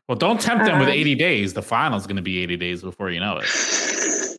[0.07, 1.53] Well, don't tempt them with Um, 80 days.
[1.53, 3.47] The final's going to be 80 days before you know it.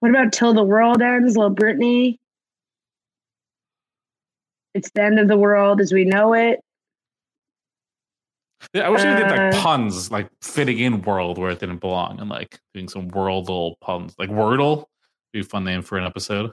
[0.00, 2.20] What about Till the World Ends, Little Brittany?
[4.78, 6.60] It's the end of the world as we know it.
[8.72, 11.80] Yeah, I wish they did like Uh, puns, like fitting in world where it didn't
[11.80, 14.84] belong, and like doing some worldle puns, like Wordle.
[15.32, 16.52] Be a fun name for an episode.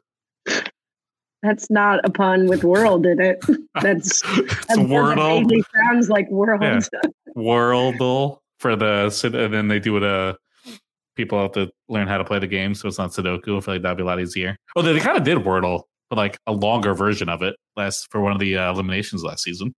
[1.43, 3.45] That's not a pun with world in it.
[3.81, 6.63] That's it's Wordle, vaguely sounds like world.
[6.63, 6.79] Yeah.
[7.37, 10.03] Worldle for the and then they do it.
[10.03, 10.33] Uh,
[11.15, 13.57] people have to learn how to play the game, so it's not Sudoku.
[13.57, 14.57] I feel like that'd be a lot easier.
[14.75, 18.21] Oh, they, kind of did Wordle, but like a longer version of it last for
[18.21, 19.73] one of the uh, eliminations last season.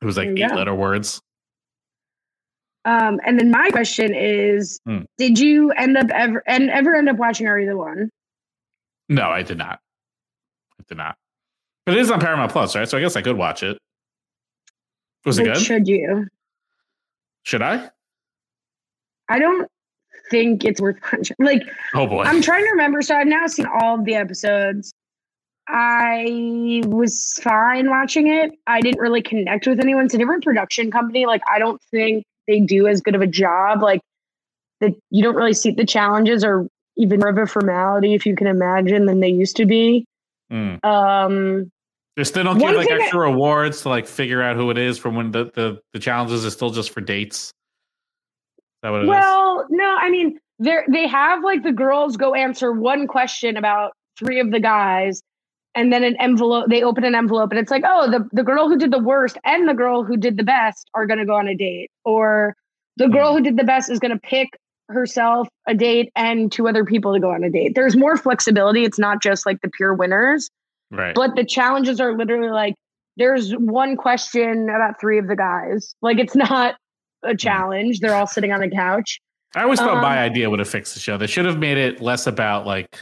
[0.00, 1.20] It was like you eight letter words.
[2.84, 5.00] Um, and then my question is, Hmm.
[5.18, 8.10] did you end up ever and ever end up watching Are You the One?
[9.08, 9.80] No, I did not.
[10.80, 11.16] I did not.
[11.84, 12.88] But it is on Paramount Plus, right?
[12.88, 13.78] So I guess I could watch it.
[15.24, 15.56] Was it good?
[15.58, 16.26] Should you?
[17.42, 17.90] Should I?
[19.28, 19.68] I don't
[20.30, 21.36] think it's worth watching.
[21.38, 21.62] Like
[21.94, 22.24] Oh boy.
[22.24, 23.02] I'm trying to remember.
[23.02, 24.92] So I've now seen all of the episodes.
[25.68, 28.52] I was fine watching it.
[28.66, 30.04] I didn't really connect with anyone.
[30.04, 31.26] It's a different production company.
[31.26, 33.82] Like I don't think they do as good of a job.
[33.82, 34.00] Like
[34.80, 38.34] that you don't really see the challenges or even more of a formality, if you
[38.36, 40.06] can imagine, than they used to be.
[40.52, 40.84] Mm.
[40.84, 41.70] Um,
[42.16, 45.14] They still don't give like extra awards to like figure out who it is from
[45.14, 47.52] when the, the, the challenges are still just for dates.
[48.86, 49.08] Is that what it is?
[49.08, 53.92] well, no, I mean they they have like the girls go answer one question about
[54.18, 55.22] three of the guys,
[55.74, 56.66] and then an envelope.
[56.68, 59.38] They open an envelope, and it's like, oh, the the girl who did the worst
[59.44, 62.54] and the girl who did the best are going to go on a date, or
[62.96, 63.12] the hmm.
[63.12, 64.48] girl who did the best is going to pick
[64.88, 67.74] herself a date and two other people to go on a date.
[67.74, 68.84] There's more flexibility.
[68.84, 70.48] It's not just like the pure winners,
[70.92, 71.14] right.
[71.14, 72.74] but the challenges are literally like
[73.16, 75.94] there's one question about three of the guys.
[76.02, 76.76] Like it's not
[77.22, 78.00] a challenge.
[78.00, 79.20] They're all sitting on the couch.
[79.54, 81.16] I always thought my um, idea would have fixed the show.
[81.16, 83.00] They should have made it less about like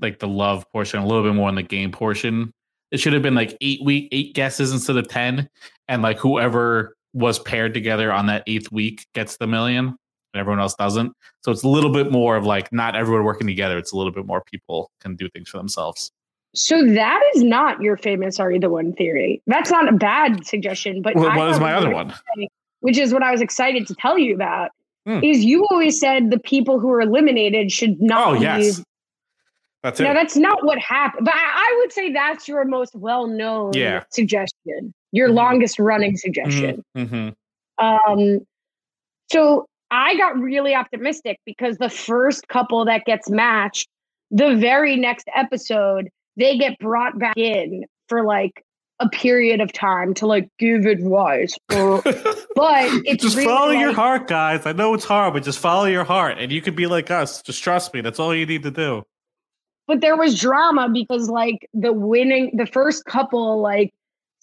[0.00, 2.52] like the love portion, a little bit more on the game portion.
[2.90, 5.48] It should have been like eight week, eight guesses instead of ten,
[5.88, 9.96] and like whoever was paired together on that eighth week gets the million, and
[10.40, 11.12] everyone else doesn't.
[11.44, 13.78] So it's a little bit more of like not everyone working together.
[13.78, 16.12] It's a little bit more people can do things for themselves.
[16.54, 19.42] So that is not your famous "Are You the One" theory.
[19.46, 22.14] That's not a bad suggestion, but Well, what is my other one?
[22.82, 24.70] Which is what I was excited to tell you about.
[25.06, 25.18] Hmm.
[25.24, 28.28] Is you always said the people who are eliminated should not.
[28.28, 28.42] Oh leave.
[28.42, 28.84] yes,
[29.82, 30.04] that's it.
[30.04, 31.24] No, that's not what happened.
[31.24, 34.04] But I, I would say that's your most well-known Yeah.
[34.10, 35.34] suggestion, your Mhm.
[35.34, 36.84] longest running suggestion.
[36.94, 37.30] hmm
[37.78, 38.46] Um,
[39.32, 43.88] so I got really optimistic because the first couple that gets matched,
[44.30, 48.62] the very next episode, they get brought back in for like
[49.04, 51.56] a period of time to like give advice.
[51.74, 54.64] Or, but it's just really, follow your heart, guys.
[54.66, 57.42] I know it's hard, but just follow your heart, and you could be like us.
[57.42, 58.00] Just trust me.
[58.00, 59.02] That's all you need to do.
[59.88, 63.90] but there was drama because like the winning the first couple like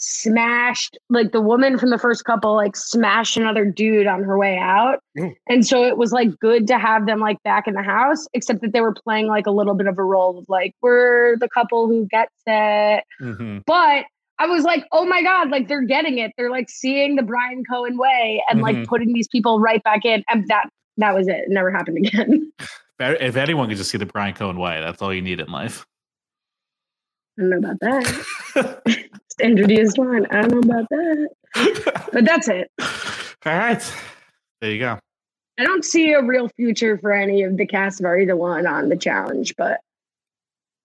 [0.01, 4.57] smashed like the woman from the first couple like smashed another dude on her way
[4.57, 5.33] out Mm.
[5.47, 8.61] and so it was like good to have them like back in the house except
[8.61, 11.49] that they were playing like a little bit of a role of like we're the
[11.49, 13.59] couple who gets it Mm-hmm.
[13.65, 14.05] but
[14.39, 16.31] I was like, oh my God, like they're getting it.
[16.37, 18.87] They're like seeing the Brian Cohen way and like Mhm.
[18.87, 20.23] putting these people right back in.
[20.29, 21.35] And that that was it.
[21.35, 22.51] It never happened again.
[23.01, 25.85] If anyone could just see the Brian Cohen way, that's all you need in life.
[27.37, 28.81] I don't know about that.
[29.39, 30.25] Is fine.
[30.25, 32.09] I don't know about that.
[32.11, 32.69] But that's it.
[33.45, 33.93] All right.
[34.59, 34.99] There you go.
[35.57, 38.89] I don't see a real future for any of the cast of either one on
[38.89, 39.79] the challenge, but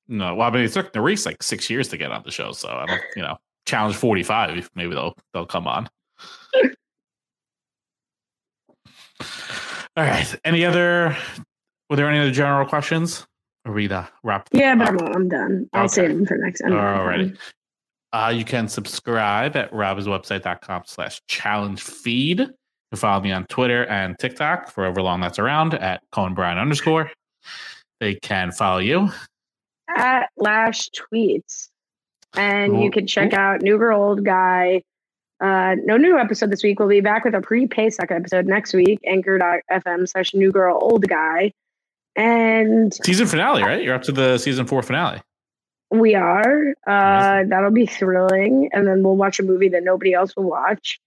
[0.09, 2.53] No, well, I mean, it took Nurys like six years to get on the show,
[2.53, 3.37] so I don't, you know,
[3.67, 4.71] challenge forty five.
[4.75, 5.89] Maybe they'll they'll come on.
[9.97, 10.35] All right.
[10.45, 11.17] Any other?
[11.89, 13.27] Were there any other general questions?
[13.67, 14.49] We uh, wrap?
[14.53, 14.89] yeah, but?
[14.89, 15.69] I'm, I'm done.
[15.73, 15.93] I'll Okay.
[15.95, 16.73] save them for next time.
[16.73, 17.39] Alrighty.
[18.13, 22.41] Uh, you can subscribe at robhaswebsite.com slash challenge feed.
[22.41, 22.47] You
[22.93, 26.59] can follow me on Twitter and TikTok for however long that's around at Cohen Brian
[26.59, 27.11] underscore.
[28.01, 29.09] They can follow you.
[29.89, 31.69] At Lash Tweets.
[32.37, 33.37] And Ooh, you can check ooh.
[33.37, 34.83] out New Girl Old Guy.
[35.41, 36.79] Uh, no new episode this week.
[36.79, 39.01] We'll be back with a pre Pesach episode next week.
[39.07, 41.53] Anchor.fm slash New Girl Old Guy.
[42.17, 43.83] And Season finale, right?
[43.83, 45.21] You're up to the season four finale.
[45.91, 46.75] we are.
[46.87, 48.71] Uh, that'll be thrilling.
[48.73, 51.01] And then we'll watch a movie that nobody else will watch.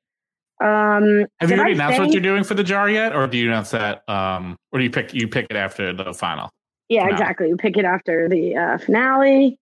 [0.59, 3.37] Um, Have you already I announced what you're doing for the jar yet, or do
[3.37, 6.49] you announce that, um, or do you pick you pick it after the final?
[6.89, 7.51] Yeah, exactly.
[7.51, 9.59] We pick it after the uh, finale.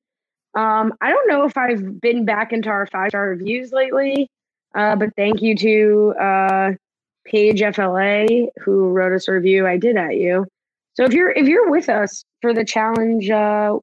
[0.53, 4.29] Um, I don't know if I've been back into our five star reviews lately,
[4.75, 6.71] uh, but thank you to uh,
[7.25, 8.27] Paige FLA
[8.63, 9.65] who wrote us a review.
[9.67, 10.45] I did at you.
[10.93, 13.77] So if you're if you're with us for the challenge, uh,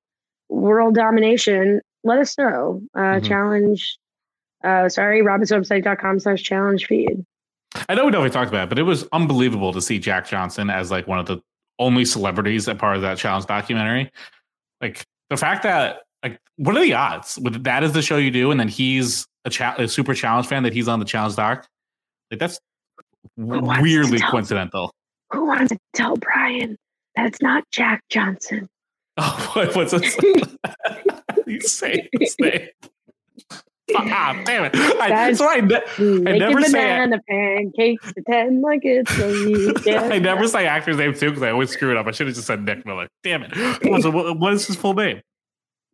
[0.49, 2.81] world domination, let us know.
[2.95, 3.25] Uh, Mhm.
[3.29, 3.99] Challenge.
[4.65, 7.25] Uh, sorry, robinswebsite.com slash challenge feed.
[7.89, 10.27] I know we know we talked about it, but it was unbelievable to see Jack
[10.29, 11.39] Johnson as like one of the
[11.83, 14.11] only celebrities that part of that challenge documentary.
[14.81, 18.31] Like the fact that like what are the odds with that is the show you
[18.31, 21.37] do, and then he's a, cha- a super challenge fan that he's on the challenge
[21.37, 21.67] doc.
[22.31, 22.59] Like that's
[23.37, 24.93] weirdly tell- coincidental.
[25.33, 26.77] Who wants to tell Brian
[27.17, 28.69] that's not Jack Johnson?
[29.19, 30.17] Oh, what, what's this?
[31.47, 32.67] you say his name.
[33.97, 34.73] Ah, damn it!
[34.77, 36.73] I, That's- so I, ne- Making never say it.
[36.73, 40.13] banana pancakes, pretend like it's a weekend.
[40.13, 42.07] I never say actor's name too because I always screw it up.
[42.07, 43.09] I should have just said Nick Miller.
[43.23, 43.53] Damn it!
[43.85, 45.21] What, what- what is his full name?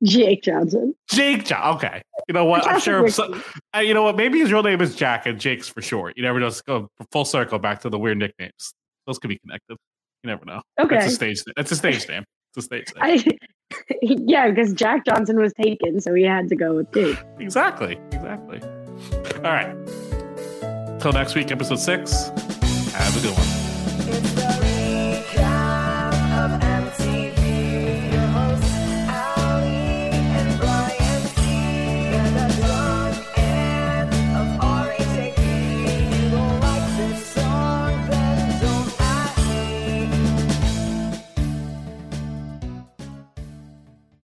[0.05, 0.95] Jake Johnson.
[1.11, 1.75] Jake John.
[1.77, 2.01] Okay.
[2.29, 2.65] You know what?
[2.69, 3.09] I'm sure.
[3.09, 3.41] So,
[3.75, 4.17] uh, you know what?
[4.17, 6.17] Maybe his real name is Jack and Jake's for short.
[6.17, 6.47] You never know.
[6.47, 8.75] Let's go full circle back to the weird nicknames.
[9.09, 9.77] Those could be connected.
[10.23, 10.63] You never know.
[10.79, 10.97] Okay.
[10.97, 11.43] That's a stage.
[11.57, 12.23] That's a stage name.
[12.55, 13.03] It's a stage name.
[13.05, 13.25] I,
[14.03, 17.19] yeah, because Jack Johnson was taken, so he had to go with Jake.
[17.39, 17.99] exactly.
[18.13, 18.61] Exactly.
[19.37, 19.77] All right.
[21.01, 22.29] Till next week, episode six.
[22.93, 24.38] Have a good one.